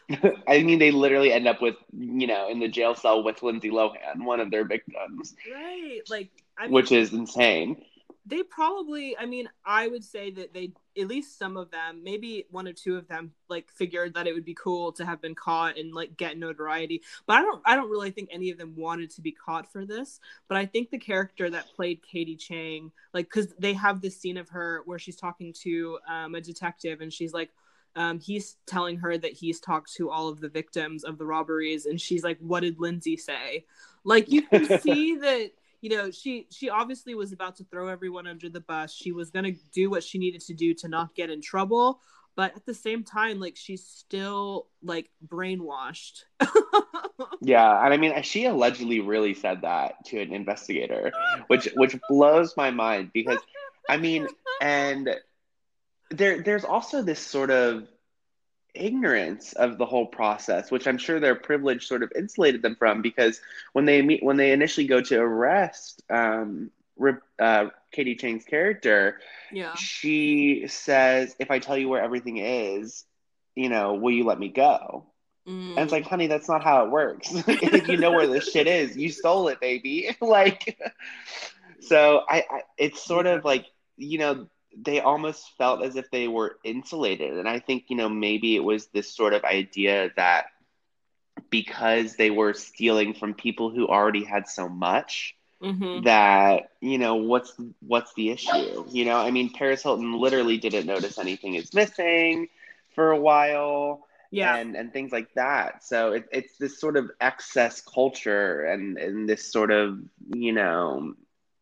[0.47, 3.71] I mean, they literally end up with, you know, in the jail cell with Lindsay
[3.71, 5.35] Lohan, one of their victims.
[5.53, 6.01] Right.
[6.09, 7.83] Like, I mean, which is insane.
[8.29, 12.45] They probably, I mean, I would say that they, at least some of them, maybe
[12.51, 15.37] one or two of them, like figured that it would be cool to have been
[15.37, 17.03] caught and like get notoriety.
[17.27, 19.87] But I don't, I don't really think any of them wanted to be caught for
[19.87, 20.19] this.
[20.49, 24.39] But I think the character that played Katie Chang, like, because they have this scene
[24.39, 27.51] of her where she's talking to um, a detective and she's like,
[27.95, 31.87] um, he's telling her that he's talked to all of the victims of the robberies
[31.87, 33.65] and she's like what did lindsay say
[34.05, 38.27] like you can see that you know she she obviously was about to throw everyone
[38.27, 38.93] under the bus.
[38.93, 42.01] She was going to do what she needed to do to not get in trouble
[42.37, 46.25] but at the same time like she's still like brainwashed.
[47.41, 51.13] Yeah and i mean she allegedly really said that to an investigator
[51.47, 53.39] which which blows my mind because
[53.89, 54.27] i mean
[54.61, 55.17] and
[56.11, 57.89] there there's also this sort of
[58.77, 63.03] ignorance of the whole process, which I'm sure their privilege sort of insulated them from
[63.03, 63.41] because
[63.73, 66.71] when they meet when they initially go to arrest um,
[67.39, 69.21] uh, Katie Chang's character,
[69.53, 73.05] yeah, she says, "If I tell you where everything is,
[73.55, 75.07] you know, will you let me go?"
[75.47, 75.71] Mm.
[75.71, 77.29] And it's like, honey, that's not how it works.
[77.47, 80.17] if you know where this shit is, you stole it, baby.
[80.21, 80.79] like,
[81.81, 83.67] so I, I it's sort of like
[83.97, 84.49] you know
[84.79, 87.39] they almost felt as if they were insulated.
[87.39, 90.47] And I think, you know, maybe it was this sort of idea that
[91.51, 96.05] because they were stealing from people who already had so much, mm-hmm.
[96.05, 98.85] that, you know, what's what's the issue?
[98.89, 102.49] You know, I mean Paris Hilton literally didn't notice anything is missing
[102.95, 104.07] for a while.
[104.31, 104.57] Yeah.
[104.57, 105.85] And and things like that.
[105.85, 110.01] So it, it's this sort of excess culture and, and this sort of,
[110.35, 111.15] you know,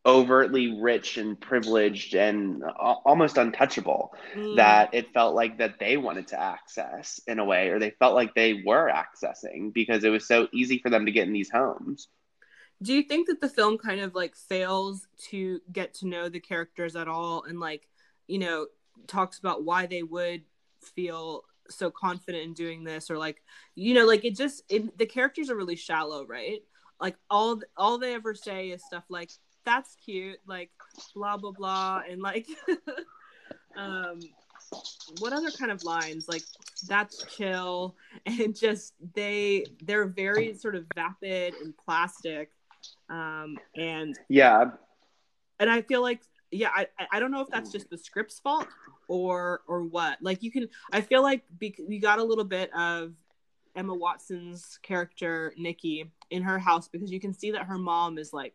[0.05, 4.55] overtly rich and privileged and almost untouchable mm.
[4.55, 8.13] that it felt like that they wanted to access in a way or they felt
[8.13, 11.49] like they were accessing because it was so easy for them to get in these
[11.49, 12.07] homes
[12.83, 16.39] do you think that the film kind of like fails to get to know the
[16.39, 17.87] characters at all and like
[18.27, 18.67] you know
[19.07, 20.43] talks about why they would
[20.81, 23.41] feel so confident in doing this or like
[23.73, 26.61] you know like it just it, the characters are really shallow right
[26.99, 29.31] like all all they ever say is stuff like
[29.65, 30.71] that's cute, like
[31.13, 32.47] blah blah blah, and like
[33.77, 34.19] um
[35.19, 36.27] what other kind of lines?
[36.27, 36.43] Like
[36.87, 37.95] that's chill
[38.25, 42.51] and just they they're very sort of vapid and plastic
[43.09, 44.71] um and yeah.
[45.59, 48.67] and i feel like yeah i i don't know if that's just the script's fault
[49.07, 50.17] or or what.
[50.21, 53.13] Like you can i feel like be, we got a little bit of
[53.75, 58.33] emma watson's character nikki in her house because you can see that her mom is
[58.33, 58.53] like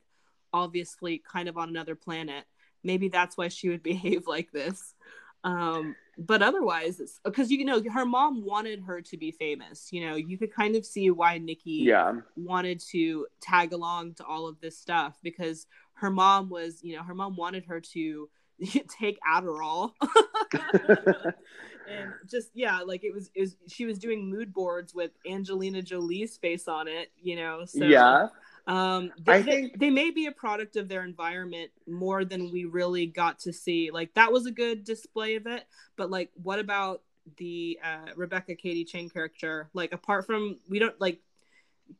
[0.52, 2.44] obviously kind of on another planet.
[2.82, 4.94] Maybe that's why she would behave like this.
[5.42, 9.88] Um, but otherwise, because you know her mom wanted her to be famous.
[9.90, 12.12] You know, you could kind of see why Nikki yeah.
[12.36, 17.02] wanted to tag along to all of this stuff because her mom was, you know,
[17.02, 18.28] her mom wanted her to
[18.88, 19.92] take Adderall.
[20.52, 25.80] and just yeah, like it was, it was she was doing mood boards with Angelina
[25.80, 27.64] Jolie's face on it, you know.
[27.64, 28.28] So yeah.
[28.66, 32.50] Um, they, I think they, they may be a product of their environment more than
[32.50, 33.90] we really got to see.
[33.90, 35.64] Like that was a good display of it,
[35.96, 37.02] but like, what about
[37.36, 39.68] the uh, Rebecca Katie Chang character?
[39.74, 41.20] Like, apart from we don't like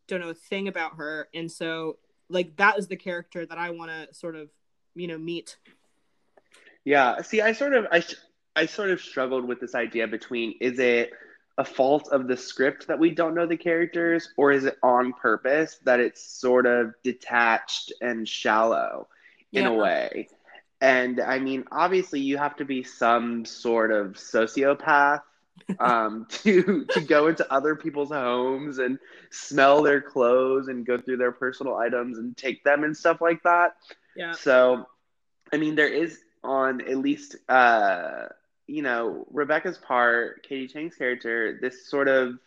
[0.07, 1.99] don't know a thing about her, and so
[2.29, 4.51] like that is the character that I want to sort of
[4.95, 5.57] you know meet.
[6.85, 7.21] Yeah.
[7.23, 8.05] See, I sort of I
[8.57, 11.13] I sort of struggled with this idea between is it
[11.61, 15.13] a fault of the script that we don't know the characters, or is it on
[15.15, 19.09] purpose that it's sort of detached and shallow
[19.55, 19.69] in Yeah.
[19.69, 20.31] a way?
[20.81, 25.23] And I mean, obviously, you have to be some sort of sociopath
[25.79, 28.99] um, to to go into other people's homes and
[29.31, 33.43] smell their clothes and go through their personal items and take them and stuff like
[33.45, 33.75] that.
[34.17, 34.37] Yeah.
[34.37, 34.87] So,
[35.53, 38.29] I mean, there is on at least, uh,
[38.71, 42.39] you know, Rebecca's part, Katie Chang's character, this sort of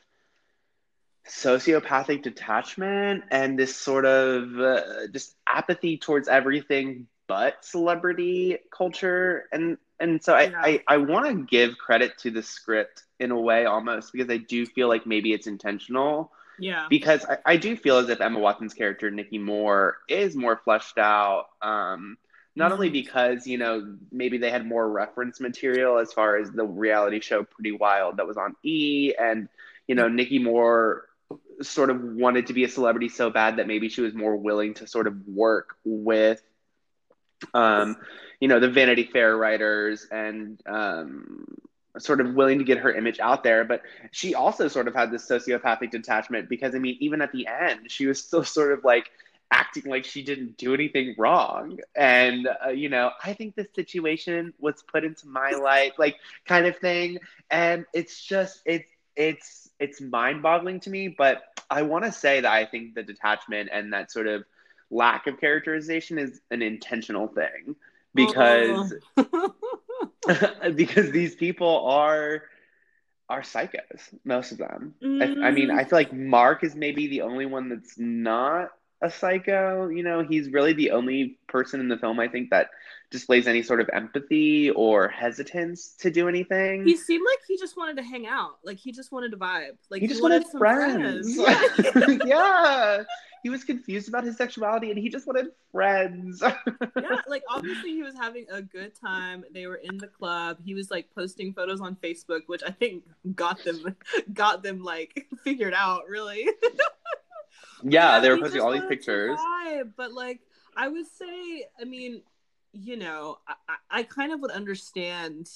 [1.28, 9.78] sociopathic detachment and this sort of uh, just apathy towards everything but celebrity culture and
[9.99, 10.61] and so I, Yeah.
[10.61, 14.38] I, I want to give credit to the script in a way almost because I
[14.38, 16.88] do feel like maybe it's intentional Yeah.
[16.89, 20.97] because I, I do feel as if Emma Watson's character Nikki Moore is more fleshed
[20.97, 21.45] out.
[21.61, 22.17] Um,
[22.56, 26.66] not only because you know maybe they had more reference material as far as the
[26.66, 29.49] reality show Pretty Wild that was on E, and
[29.88, 31.08] you know Nikki Moore
[31.62, 34.74] sort of wanted to be a celebrity so bad that maybe she was more willing
[34.76, 36.41] to sort of work with
[37.54, 37.97] um,
[38.39, 41.45] you know, the Vanity Fair writers and um,
[41.97, 43.64] sort of willing to get her image out there.
[43.64, 43.82] But
[44.12, 47.89] she also sort of had this sociopathic detachment because, I mean, even at the end,
[47.89, 49.10] she was still sort of like
[49.54, 51.80] acting like she didn't do anything wrong.
[51.95, 56.66] And, uh, you know, I think this situation was put into my life, like kind
[56.68, 57.20] of thing.
[57.51, 61.10] And it's just, it's, it's, it's mind boggling to me.
[61.10, 64.43] But I want to say that I think the detachment and that sort of
[64.91, 67.76] lack of characterization is an intentional thing
[68.16, 68.93] because
[70.76, 72.43] because these people are
[73.30, 75.78] are psychos most of them I, I mean Mm.
[75.78, 78.70] i feel like mark is maybe the only one that's not
[79.04, 82.70] a psycho you know he's really the only person in the film i think that
[83.12, 87.78] displays any sort of empathy or hesitance to do anything he seemed like he just
[87.78, 88.58] wanted to hang out.
[88.64, 89.78] Like he just wanted to vibe.
[89.91, 92.18] Like he just wanted, some friends, Yeah.
[92.26, 93.04] yeah
[93.43, 98.01] he was confused about his sexuality and he just wanted friends yeah, like obviously he
[98.01, 99.43] was having a good time.
[99.54, 100.58] They were in the club.
[100.64, 103.04] He was like posting photos on Facebook, which I think
[103.36, 103.95] got them
[104.34, 106.47] got them like figured out really.
[107.84, 110.41] Yeah they were posting all these pictures vibe, but like
[110.75, 112.21] I would say, I mean,
[112.71, 115.49] you know, I, I, I kind of would understand.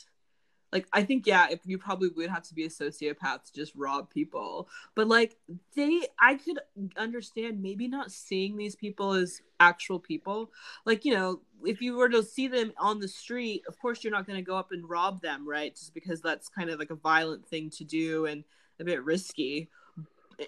[0.73, 3.73] Like I think yeah, if you probably would have to be a sociopath to just
[3.75, 5.37] rob people, but like
[5.75, 6.59] they, I could
[6.97, 10.51] understand maybe not seeing these people as actual people.
[10.85, 14.11] Like you know, if you were to see them on the street, of course you're
[14.11, 15.73] not going to go up and rob them, right?
[15.73, 18.43] Just because that's kind of like a violent thing to do and
[18.79, 19.69] a bit risky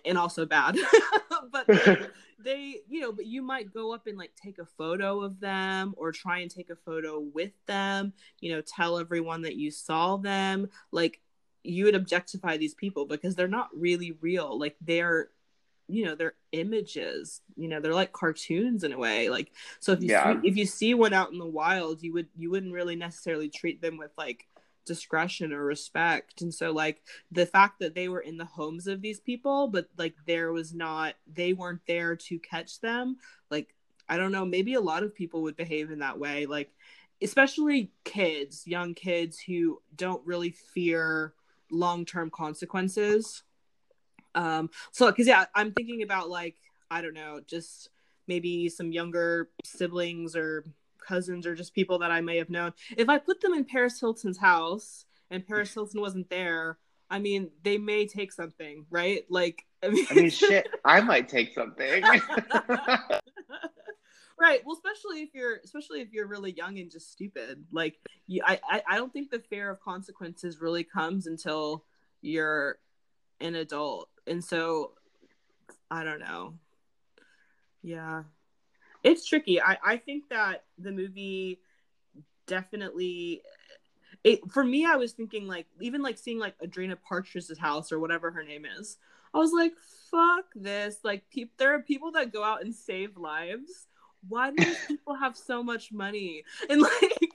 [0.06, 0.78] and also bad.
[1.52, 1.68] but
[2.40, 5.94] they, you know, but you might go up and like take a photo of them
[5.98, 10.18] or try and take a photo with them, you know, tell everyone that you saw
[10.18, 10.70] them.
[10.92, 11.20] Like
[11.64, 14.58] you would objectify these people because they're not really real.
[14.58, 15.30] Like they're
[15.92, 20.04] you know they're images you know they're like cartoons in a way like so if
[20.04, 20.40] you Yeah.
[20.40, 23.50] see, if you see one out in the wild you would you wouldn't really necessarily
[23.50, 24.46] treat them with like
[24.86, 26.42] discretion or respect.
[26.42, 27.02] And so like
[27.32, 30.74] the fact that they were in the homes of these people but like there was
[30.74, 33.18] not they weren't there to catch them
[33.52, 33.76] like
[34.08, 36.46] i don't know maybe a lot of people would behave in that way.
[36.46, 36.72] Like
[37.22, 41.34] especially kids young kids who don't really fear
[41.72, 43.44] long-term consequences.
[44.36, 46.56] Um so because yeah i'm thinking about like
[46.90, 47.90] i don't know just
[48.28, 50.64] maybe some younger siblings or
[51.10, 52.72] cousins or just people that i may have known.
[52.96, 56.78] If i put them in paris hilton's house and paris hilton wasn't there
[57.10, 59.26] i mean they may take something right?
[59.30, 62.04] Like i mean, I mean, shit, I might take something.
[64.40, 64.62] right.
[64.66, 67.66] Well especially if you're especially if you're really young and just stupid.
[67.72, 71.86] Like you, I, I i don't think the fear of consequences really comes until
[72.22, 72.78] you're
[73.42, 74.10] an adult.
[74.28, 74.94] And so
[75.90, 76.54] i don't know.
[77.82, 78.24] Yeah
[79.04, 79.62] it's tricky.
[79.62, 81.60] I i think that the movie
[82.48, 83.42] definitely
[84.24, 88.00] it for me i was thinking like even like seeing like audrina partridge's house or
[88.00, 88.98] whatever her name is
[89.36, 89.74] i was like
[90.10, 90.98] fuck this.
[91.04, 93.88] Like pe- there are people that go out and save lives.
[94.28, 96.44] Why do these people have so much money?
[96.70, 97.32] And like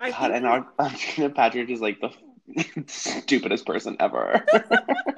[0.00, 2.10] i God, think and our Audrina Partridge is like the
[2.86, 4.44] stupidest person ever.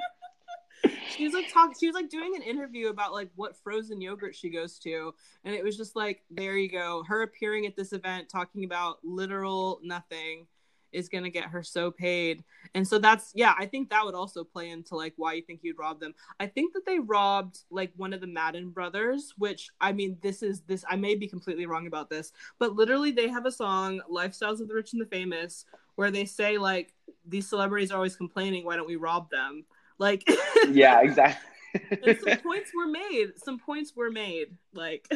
[1.17, 4.35] she was like talking she was like doing an interview about like what frozen yogurt
[4.35, 5.15] she goes to.
[5.45, 7.05] And it was just like there you go.
[7.07, 10.47] Her appearing at this event talking about literal nothing
[10.93, 12.45] is gonna get her so paid.
[12.75, 15.61] And so that's yeah i think that would also play into like why you think
[15.63, 16.15] you'd rob them.
[16.41, 20.43] I think that they robbed like one of the madden brothers which i mean this
[20.43, 24.01] is this i may be completely wrong about this but literally they have a song
[24.11, 25.65] lifestyles of the rich and the famous
[25.97, 26.93] where they say like
[27.27, 29.65] these celebrities are always complaining why don't we rob them
[29.99, 30.29] Like
[30.71, 32.19] yeah, exactly.
[32.25, 33.33] some points were made.
[33.37, 34.49] Some points were made.
[34.73, 35.07] Like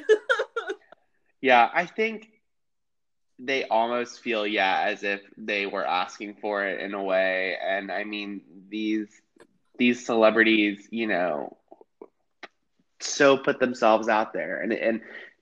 [1.41, 2.28] yeah, I think
[3.43, 7.91] they almost feel yeah as if they were asking for it in a way and
[7.91, 9.09] i mean these
[9.78, 11.57] these celebrities you know
[13.01, 15.01] so put themselves out there and and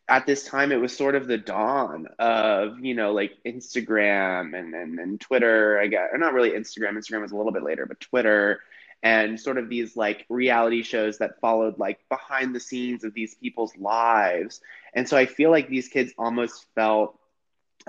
[0.08, 4.74] at this time it was sort of the dawn of you know like instagram and
[4.74, 7.84] and, and twitter i guess or not really instagram instagram was a little bit later
[7.84, 8.60] but twitter
[9.02, 13.34] and sort of these like reality shows that followed like behind the scenes of these
[13.34, 14.60] people's lives.
[14.94, 17.18] And so i feel like these kids almost felt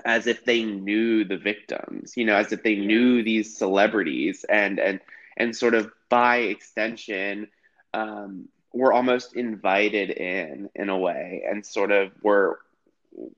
[0.05, 4.79] as if they knew the victims, you know, as if they knew these celebrities and
[4.79, 4.99] and
[5.37, 7.47] and sort of by extension
[7.93, 12.59] um, were almost invited in in a way and sort of were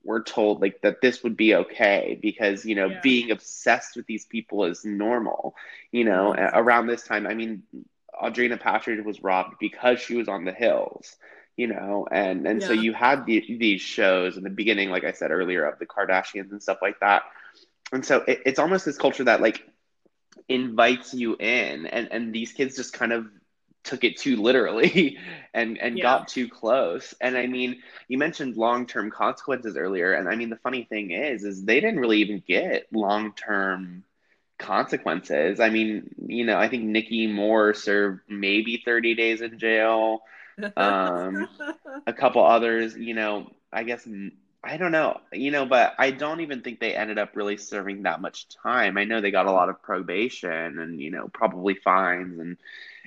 [0.04, 3.00] were told like that this would be okay because you know yeah.
[3.02, 5.54] being obsessed with these people is normal
[5.90, 7.62] you know around this time i mean
[8.22, 11.16] audrina partridge was robbed because she was on the hills
[11.56, 12.66] you know and and yeah.
[12.66, 15.86] so you had the, these shows in the beginning like i said earlier of the
[15.86, 17.22] kardashians and stuff like that
[17.92, 19.66] and so it, it's almost this culture that like
[20.48, 23.26] invites you in and and these kids just kind of
[23.84, 25.18] took it too literally
[25.54, 26.02] and and yeah.
[26.02, 30.56] got too close and i mean you mentioned long-term consequences earlier and i mean the
[30.56, 34.04] funny thing is is they didn't really even get long-term
[34.58, 40.22] consequences i mean you know i think nikki moore served maybe 30 days in jail
[40.76, 41.48] um,
[42.06, 44.06] a couple others, you know, I guess
[44.64, 48.02] I don't know, you know, but I don't even think they ended up really serving
[48.02, 48.96] that much time.
[48.96, 52.56] I know they got a lot of probation and you know probably fines and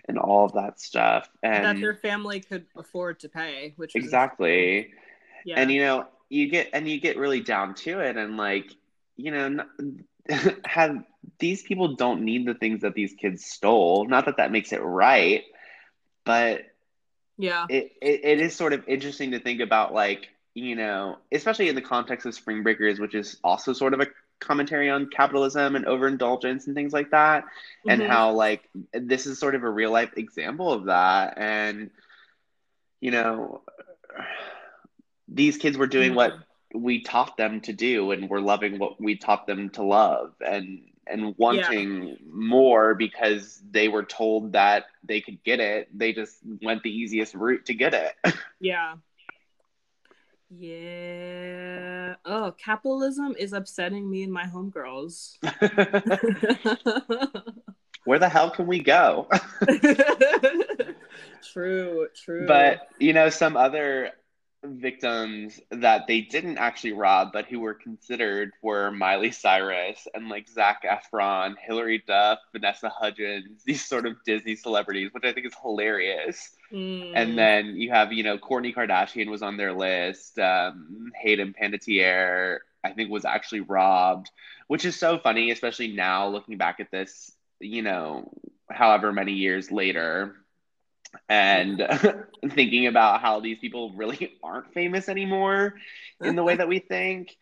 [0.08, 4.92] and all of that stuff and that their family could afford to pay, which exactly.
[5.46, 5.60] Yeah.
[5.60, 8.72] And you know, you get and you get really down to it and like
[9.16, 9.64] you know
[10.66, 11.04] have
[11.40, 14.06] these people don't need the things that these kids stole.
[14.08, 15.44] Not that that makes it right,
[16.24, 16.66] but
[17.38, 21.70] yeah it, it, it is sort of interesting to think about like you know especially
[21.70, 24.08] in the context of spring breakers which is also sort of a
[24.40, 27.90] commentary on capitalism and overindulgence and things like that mm-hmm.
[27.90, 31.90] and how like this is sort of a real life example of that and
[33.00, 33.62] you know
[35.28, 36.18] these kids were doing mm-hmm.
[36.18, 36.34] what
[36.74, 40.82] we taught them to do and we're loving what we taught them to love and
[41.08, 42.16] and wanting yeah.
[42.32, 45.88] more because they were told that they could get it.
[45.96, 48.14] They just went the easiest route to get it.
[48.60, 48.96] yeah.
[50.50, 52.16] Yeah.
[52.24, 55.38] Oh, capitalism is upsetting me and my homegirls.
[58.06, 59.28] Where the hell can we go?
[61.54, 62.46] true, true.
[62.46, 64.12] But, you know, some other
[64.68, 70.48] victims that they didn't actually rob, but who were considered were Miley Cyrus and like
[70.48, 75.54] Zac Efron, Hilary Duff, Vanessa Hudgens, these sort of Disney celebrities, which I think is
[75.62, 76.52] hilarious.
[76.72, 77.12] Mm.
[77.16, 80.40] And then you have, you know, Kourtney Kardashian was on their list.
[80.40, 84.30] Um, Hayden Panettiere, I think, was actually robbed,
[84.68, 88.32] which is so funny, especially now looking back at this, you know,
[88.70, 90.36] however many years later
[91.30, 91.88] and
[92.52, 95.76] thinking about how these people really aren't famous anymore
[96.22, 97.36] in the way that we think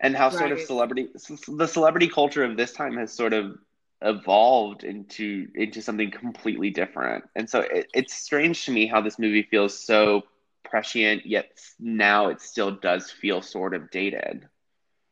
[0.00, 0.38] and how right.
[0.38, 1.08] sort of celebrity
[1.48, 3.58] the celebrity culture of this time has sort of
[4.02, 9.18] evolved into into something completely different and so it, it's strange to me how this
[9.18, 10.22] movie feels so
[10.62, 14.46] prescient yet now it still does feel sort of dated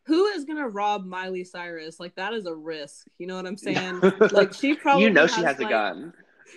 [0.07, 2.01] who is gonna rob Miley Cyrus?
[2.01, 3.07] Like that is a risk.
[3.19, 4.01] You know what I'm saying?
[4.33, 6.13] like she probably you know she has, has a gun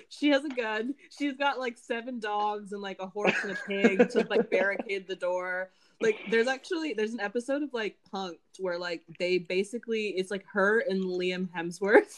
[0.10, 0.96] she has a gun.
[1.18, 5.08] She's got like seven dogs and like a horse and a pig to like barricade
[5.08, 5.72] the door.
[6.02, 10.46] Like there's actually there's an episode of like Punk'd where like they basically it's like
[10.52, 12.18] her and Liam Hemsworth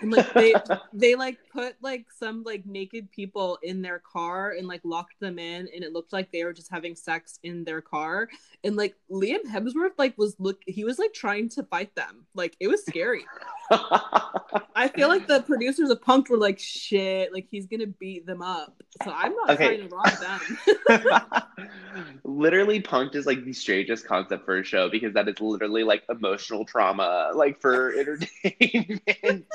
[0.00, 0.54] and like they
[0.92, 5.38] they like put like some like naked people in their car and like locked them
[5.38, 8.28] in and it looked like they were just having sex in their car
[8.64, 12.56] and like Liam Hemsworth like was look he was like trying to fight them like
[12.60, 13.24] it was scary
[13.70, 18.42] I feel like the producers of Punk'd were like shit like he's gonna beat them
[18.42, 18.82] up.
[19.02, 19.76] So I'm not okay.
[19.76, 22.20] trying to rob them.
[22.24, 26.04] Literally Punk'd is like the strangest concept for a show because that is literally like
[26.08, 29.46] emotional trauma like for entertainment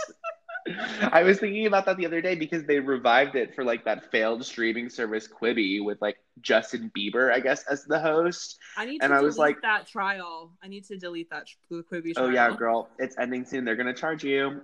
[1.12, 4.12] I was thinking about that the other day because they revived it for like that
[4.12, 8.60] failed streaming service Quibi with like Justin Bieber, I guess, as the host.
[8.78, 10.52] I need to and I was like that trial.
[10.64, 12.28] I need to delete that Quibi trial.
[12.28, 13.66] Oh yeah, girl, it's ending soon.
[13.66, 14.62] They're gonna charge you.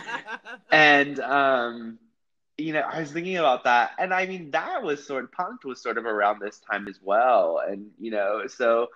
[0.70, 1.98] and um,
[2.58, 5.64] you know, I was thinking about that, and I mean that was sort of Punk'd
[5.64, 8.88] was sort of around this time as well, and you know, so.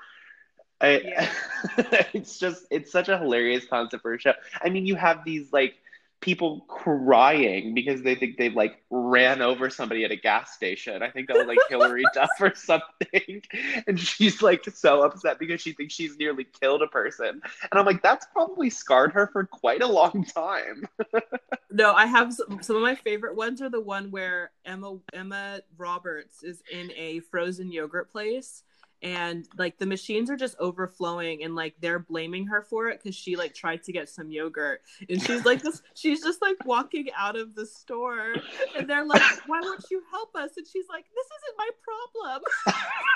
[0.80, 1.28] I, yeah.
[2.12, 4.34] it's just it's such a hilarious concept for a show.
[4.62, 5.74] I mean, you have these like
[6.20, 11.02] people crying because they think they've like ran over somebody at a gas station.
[11.02, 13.42] I think that was like Hilary Duff or something.
[13.86, 17.28] And she's like so upset because she thinks she's nearly killed a person.
[17.28, 20.88] And I'm like, that's probably scarred her for quite a long time.
[21.70, 25.60] no, I have some, some of my favorite ones are the one where Emma Emma
[25.76, 28.64] Roberts is in a frozen yogurt place
[29.02, 33.14] and like the machines are just overflowing and like they're blaming her for it because
[33.14, 34.82] she like tried to get some yogurt.
[35.08, 38.42] And she's like this she's just like walking out of the store
[38.76, 40.50] and they're like why won't you help us?
[40.56, 41.70] And she's like this isn't my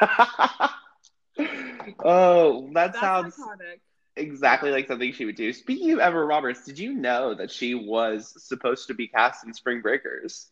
[0.01, 0.71] problem.
[2.05, 3.81] Oh that That's sounds iconic.
[4.17, 5.53] exactly like something she would do.
[5.53, 9.53] Speaking of Emma Roberts did you know that she was supposed to be cast in
[9.55, 10.51] Spring Breakers?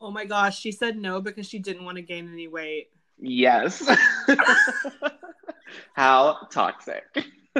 [0.00, 2.88] Oh my gosh she said no because she didn't want to gain any weight
[3.20, 3.82] Yes.
[5.94, 7.04] How toxic.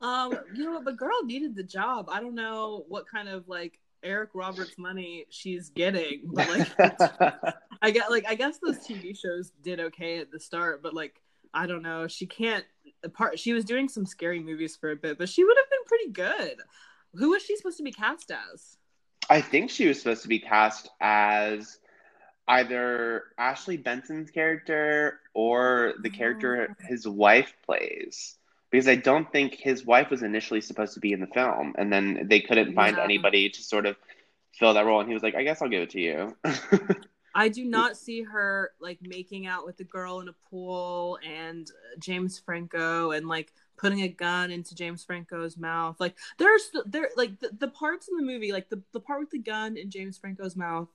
[0.00, 2.08] um, you know, the girl needed the job.
[2.10, 6.68] I don't know what kind of like Eric Roberts money she's getting, but like
[7.82, 11.20] I get like I guess those TV shows did okay at the start, but like
[11.52, 12.64] I don't know, she can't
[13.12, 15.84] part she was doing some scary movies for a bit, but she would have been
[15.86, 16.58] pretty good.
[17.14, 18.76] Who was she supposed to be cast as?
[19.30, 21.78] I think she was supposed to be cast as
[22.48, 26.86] either Ashley Benson's character or the character oh.
[26.86, 28.36] his wife plays.
[28.70, 31.92] Because I don't think his wife was initially supposed to be in the film, and
[31.92, 33.04] then they couldn't find yeah.
[33.04, 33.96] anybody to sort of
[34.52, 36.36] fill that role, and he was like, "I guess I'll give it to you."
[37.34, 41.68] I do not see her like making out with the girl in a pool and
[41.68, 45.96] uh, James Franco and like putting a gun into James Franco's mouth.
[45.98, 49.30] Like there's there like the, the parts in the movie, like the, the part with
[49.30, 50.88] the gun in James Franco's mouth,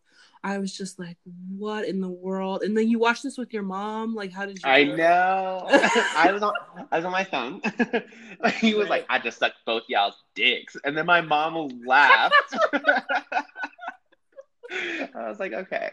[0.43, 1.17] I was just like,
[1.49, 2.63] what in the world?
[2.63, 4.15] And then you watched this with your mom.
[4.15, 4.69] Like, how did you?
[4.69, 5.65] I know.
[5.69, 6.53] I was on.
[6.91, 7.61] I was on my phone.
[8.59, 12.55] he was like, I just sucked both y'all's dicks, and then my mom laughed.
[14.71, 15.91] I was like, okay.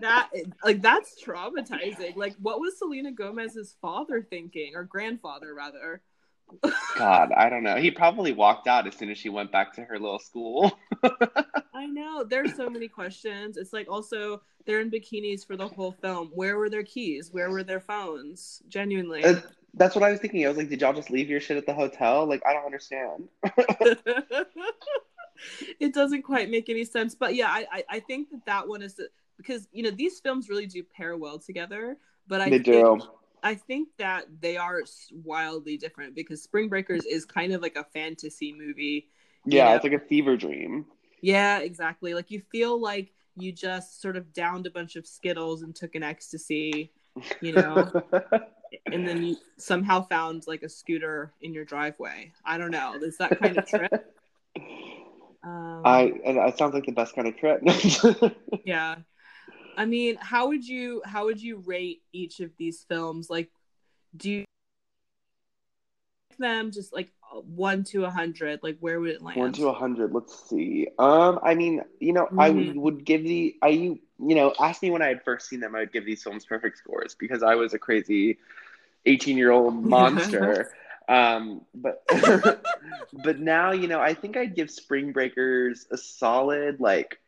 [0.00, 0.30] that
[0.64, 2.16] like that's traumatizing.
[2.16, 6.00] Like, what was Selena Gomez's father thinking, or grandfather rather?
[6.96, 7.76] God, I don't know.
[7.76, 10.78] He probably walked out as soon as she went back to her little school.
[11.78, 12.24] I know.
[12.24, 13.56] There's so many questions.
[13.56, 16.30] It's like also they're in bikinis for the whole film.
[16.34, 17.32] Where were their keys?
[17.32, 18.60] Where were their phones?
[18.68, 19.22] Genuinely.
[19.24, 19.36] Uh,
[19.74, 20.44] that's what I was thinking.
[20.44, 22.26] I was like, did y'all just leave your shit at the hotel?
[22.26, 23.28] Like, I don't understand.
[25.78, 27.14] it doesn't quite make any sense.
[27.14, 29.00] But yeah, I, I, I think that that one is
[29.36, 31.96] because, you know, these films really do pair well together.
[32.26, 33.00] But I they think, do
[33.44, 37.84] I think that they are wildly different because Spring Breakers is kind of like a
[37.84, 39.10] fantasy movie.
[39.46, 39.76] Yeah, know?
[39.76, 40.86] it's like a fever dream.
[41.20, 42.14] Yeah, exactly.
[42.14, 45.94] Like you feel like you just sort of downed a bunch of Skittles and took
[45.94, 46.92] an ecstasy,
[47.40, 47.90] you know,
[48.86, 52.32] and then you somehow found like a scooter in your driveway.
[52.44, 52.94] I don't know.
[52.94, 54.14] Is that kind of trip?
[55.40, 57.62] Um, I it sounds like the best kind of trip.
[58.64, 58.96] yeah.
[59.76, 63.30] I mean, how would you how would you rate each of these films?
[63.30, 63.50] Like,
[64.16, 64.44] do you
[66.38, 67.10] them just like
[67.44, 68.60] one to a hundred?
[68.62, 69.38] Like, where would it land?
[69.38, 70.12] One to a hundred.
[70.12, 70.88] Let's see.
[70.98, 72.40] Um, I mean, you know, mm-hmm.
[72.40, 75.74] I would give the I you know ask me when I had first seen them,
[75.74, 78.38] I would give these films perfect scores because I was a crazy
[79.06, 80.70] eighteen year old monster.
[81.08, 82.02] um, but
[83.24, 87.18] but now you know, I think I'd give Spring Breakers a solid like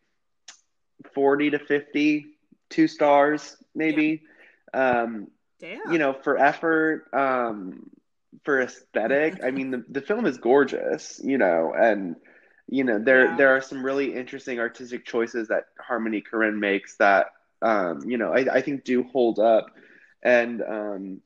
[1.14, 2.26] forty to fifty
[2.68, 4.22] two stars maybe.
[4.74, 5.02] Yeah.
[5.02, 5.28] Um,
[5.60, 5.92] Damn.
[5.92, 7.90] You know, for effort, um,
[8.44, 9.42] for aesthetic.
[9.44, 11.20] I mean, the, the film is gorgeous.
[11.22, 12.16] You know, and
[12.68, 13.36] you know there yeah.
[13.36, 17.26] there are some really interesting artistic choices that Harmony Korine makes that
[17.62, 19.66] um, you know I, I think do hold up.
[20.22, 21.20] And um,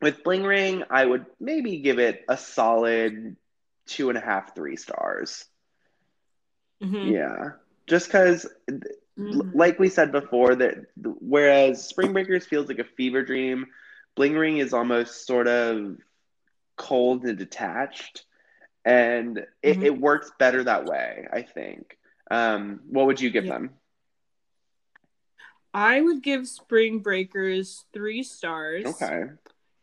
[0.00, 3.36] with Bling Ring, I would maybe give it a solid
[3.86, 5.44] two and a half, three stars.
[6.82, 7.12] Mm-hmm.
[7.12, 7.50] Yeah,
[7.86, 8.46] just because
[9.18, 9.56] Mm-hmm.
[9.56, 13.66] Like we said before, that whereas Spring Breakers feels like a fever dream,
[14.14, 15.98] Bling Ring is almost sort of
[16.82, 18.24] cold and detached,
[18.84, 19.82] and it, mm-hmm.
[19.84, 21.26] it works better that way.
[21.32, 21.96] I think.
[22.30, 23.52] Um, what would you give yeah.
[23.52, 23.70] them?
[25.74, 28.86] I would give Spring Breakers three stars.
[28.86, 29.24] Okay.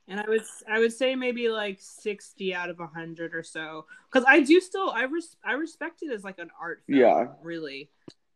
[0.07, 4.25] And I would I would say maybe like sixty out of hundred or so, because
[4.27, 6.99] I do still I res- I respect it as like an art film.
[6.99, 7.27] Yeah.
[7.41, 7.89] Really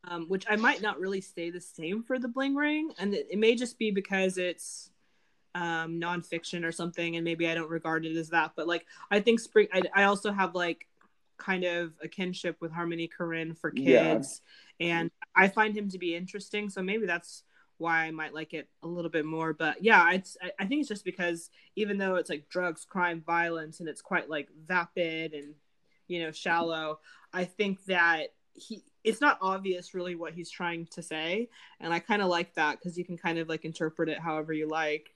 [0.06, 3.28] um, which I might not really stay the same for the Bling Ring, and it,
[3.32, 4.90] it may just be because it's
[5.56, 8.54] um, nonfiction or something, and maybe I don't regard it as that.
[8.56, 9.68] But like, I think Spring.
[9.74, 10.88] I, I also have like
[11.38, 14.42] kind of a kinship with Harmony Korine for kids,
[14.80, 15.00] yeah.
[15.00, 16.70] and I find him to be interesting.
[16.70, 17.44] So maybe that's
[17.78, 19.54] why I might like it a little bit more.
[19.54, 23.80] But yeah, it's I think it's just because even though it's like drugs, crime, violence,
[23.80, 25.56] and it's quite like vapid and
[26.08, 27.00] you know, shallow.
[27.34, 31.50] I think that he it's not obvious really what he's trying to say,
[31.80, 34.54] and I kind of like that because you can kind of like interpret it however
[34.54, 35.14] you like.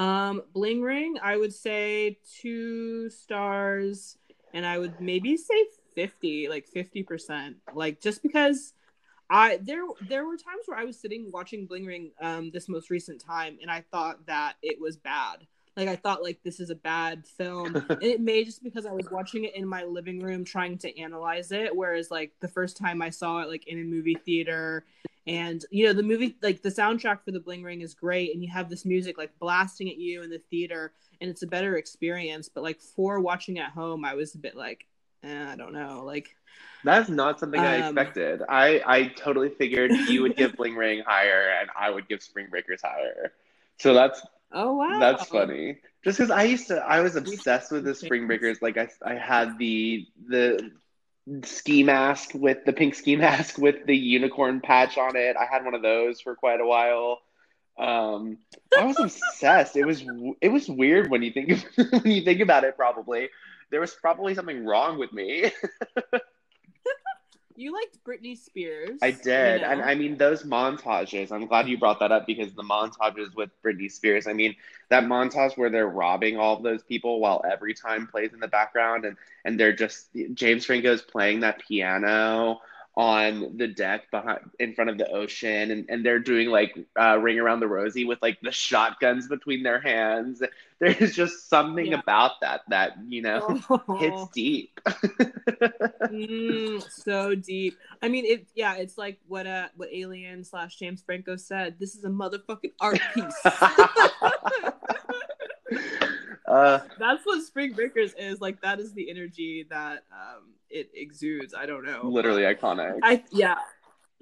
[0.00, 4.16] Um, Bling Ring, I would say two stars,
[4.54, 8.72] and I would maybe say fifty, like fifty percent, like just because
[9.28, 12.88] I there there were times where I was sitting watching Bling Ring um this most
[12.88, 15.46] recent time and I thought that it was bad.
[15.80, 17.74] Like I thought like this is a bad film.
[17.76, 21.00] and it may just because I was watching it in my living room trying to
[21.00, 24.84] analyze it whereas like the first time I saw it like in a movie theater
[25.26, 28.42] and you know the movie like the soundtrack for the Bling Ring is great and
[28.42, 31.76] you have this music like blasting at you in the theater and it's a better
[31.76, 34.86] experience but like for watching at home I was a bit like
[35.24, 36.34] eh, I don't know like
[36.84, 38.42] that's not something I Um, expected.
[38.48, 42.46] I I totally figured you would give Bling Ring higher and I would give Spring
[42.50, 43.32] Breakers higher.
[43.78, 44.22] So that's
[44.52, 45.78] oh wow that's funny.
[46.04, 48.62] Just because I used to, I was obsessed with the Spring Breakers.
[48.62, 50.70] Like I I had the the
[51.44, 55.36] ski mask with the pink ski mask with the unicorn patch on it.
[55.36, 57.20] I had one of those for quite a while.
[57.78, 58.38] Um,
[58.76, 59.76] I was obsessed.
[59.76, 60.04] It was
[60.40, 62.76] it was weird when you think when you think about it.
[62.76, 63.28] Probably
[63.70, 65.50] there was probably something wrong with me.
[67.60, 68.98] You liked Britney Spears.
[69.02, 69.60] I did.
[69.60, 69.72] you know?
[69.72, 73.50] And I mean, those montages, I'm glad you brought that up because the montages with
[73.62, 74.56] Britney Spears, I mean,
[74.88, 78.48] that montage where they're robbing all of those people while every time plays in the
[78.48, 82.60] background and, and they're just, James Franco's playing that piano
[83.00, 87.16] on the deck behind in front of the ocean and, and they're doing like uh,
[87.18, 90.42] ring around the rosy with like the shotguns between their hands
[90.80, 92.00] there's just something Yeah.
[92.00, 93.58] about that that you know
[93.98, 94.78] hits deep
[96.10, 97.78] Mm, so deep.
[98.02, 98.46] I mean, it.
[98.54, 101.76] Yeah, it's like what uh what Alien slash James Franco said.
[101.78, 103.40] This is a motherfucking art piece.
[106.50, 108.40] Uh, That's what Spring Breakers is.
[108.40, 111.54] Like that is the energy that um it exudes.
[111.54, 112.02] I don't know.
[112.04, 113.56] literally iconic I yeah.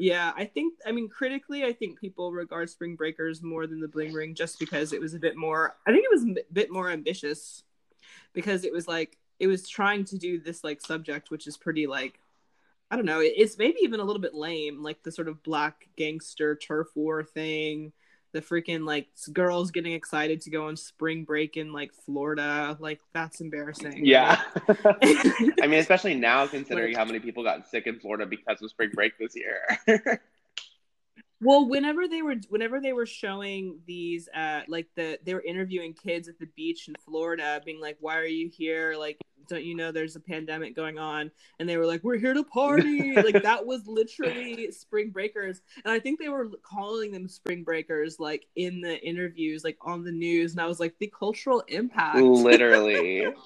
[0.01, 3.89] Yeah, I think I mean critically I think people regard Spring Breakers more than the
[3.89, 6.70] Bling Ring just because it was a bit more I think it was a bit
[6.70, 7.64] more ambitious
[8.33, 11.87] because it was like it was trying to do this like subject which is pretty
[11.87, 12.20] like
[12.91, 15.89] I don't know, it's maybe even a little bit lame like the sort of black
[15.97, 17.93] gangster turf war thing,
[18.33, 23.01] the freaking like girls getting excited to go on spring break in like Florida, like
[23.14, 24.05] that's embarrassing.
[24.05, 24.41] Yeah.
[24.68, 28.91] I mean, especially now considering how many people got sick in Florida because of spring
[28.95, 30.20] break this year.
[31.41, 35.95] Well, whenever they were whenever they were showing these uh like the they were interviewing
[35.95, 39.18] kids at the beach in Florida being like why are you here like
[39.49, 42.45] don't you know there's a pandemic going on and they were like we're here to
[42.45, 43.17] party.
[43.29, 45.61] Like that was literally spring breakers.
[45.85, 50.05] And I think they were calling them spring breakers like in the interviews like on
[50.05, 50.53] the news.
[50.53, 52.19] And I was like the cultural impact.
[52.19, 53.27] Literally.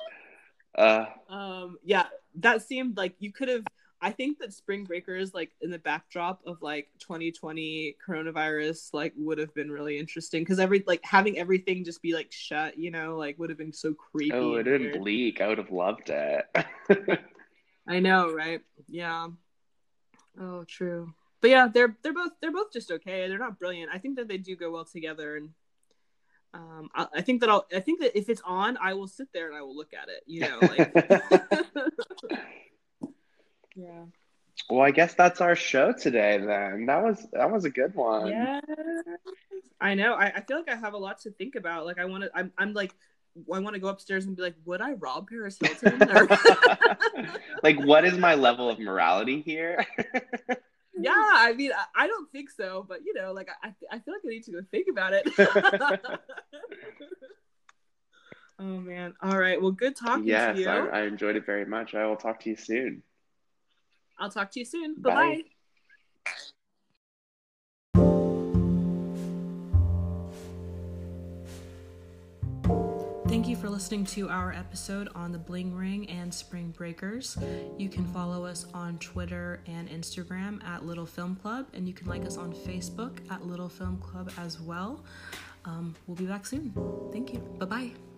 [0.74, 3.62] Uh, um yeah that seemed like you could have
[4.02, 9.38] i think that spring breakers like in the backdrop of like 2020 coronavirus like would
[9.38, 13.16] have been really interesting because every like having everything just be like shut you know
[13.16, 14.92] like would have been so creepy oh, it and had weird.
[14.92, 15.40] been bleak.
[15.40, 16.44] I would have loved it.
[17.88, 19.28] i know right yeah
[20.40, 23.98] oh true but yeah they're they're both they're both just okay they're not brilliant i
[23.98, 25.50] think that they do go well together and
[26.54, 27.66] um, I, I think that I'll.
[27.74, 30.08] I think that if it's on, I will sit there and I will look at
[30.10, 30.22] it.
[30.26, 30.92] You know, like.
[33.76, 34.04] yeah.
[34.70, 36.86] well, I guess that's our show today then.
[36.86, 38.28] That was that was a good one.
[38.28, 38.60] Yeah,
[39.80, 40.14] I know.
[40.14, 41.86] I, I feel like I have a lot to think about.
[41.86, 42.30] Like I want to.
[42.34, 42.52] I'm.
[42.58, 42.94] I'm like.
[43.50, 46.06] I want to go upstairs and be like, would I rob Paris Hilton?
[47.62, 49.86] Like what is my level of morality here?
[50.98, 54.14] yeah, I mean, I, I don't think so, but you know, like I, I feel
[54.14, 55.28] like I need to go think about it.
[58.58, 59.14] oh man!
[59.22, 59.62] All right.
[59.62, 60.68] Well, good talking yes, to you.
[60.68, 61.94] I, I enjoyed it very much.
[61.94, 63.02] I will talk to you soon.
[64.22, 64.94] I'll talk to you soon.
[64.98, 65.10] Bye.
[65.10, 65.42] Bye bye.
[73.26, 77.36] Thank you for listening to our episode on the Bling Ring and Spring Breakers.
[77.78, 82.06] You can follow us on Twitter and Instagram at Little Film Club, and you can
[82.06, 85.02] like us on Facebook at Little Film Club as well.
[85.64, 86.72] Um, we'll be back soon.
[87.10, 87.38] Thank you.
[87.58, 88.11] Bye bye.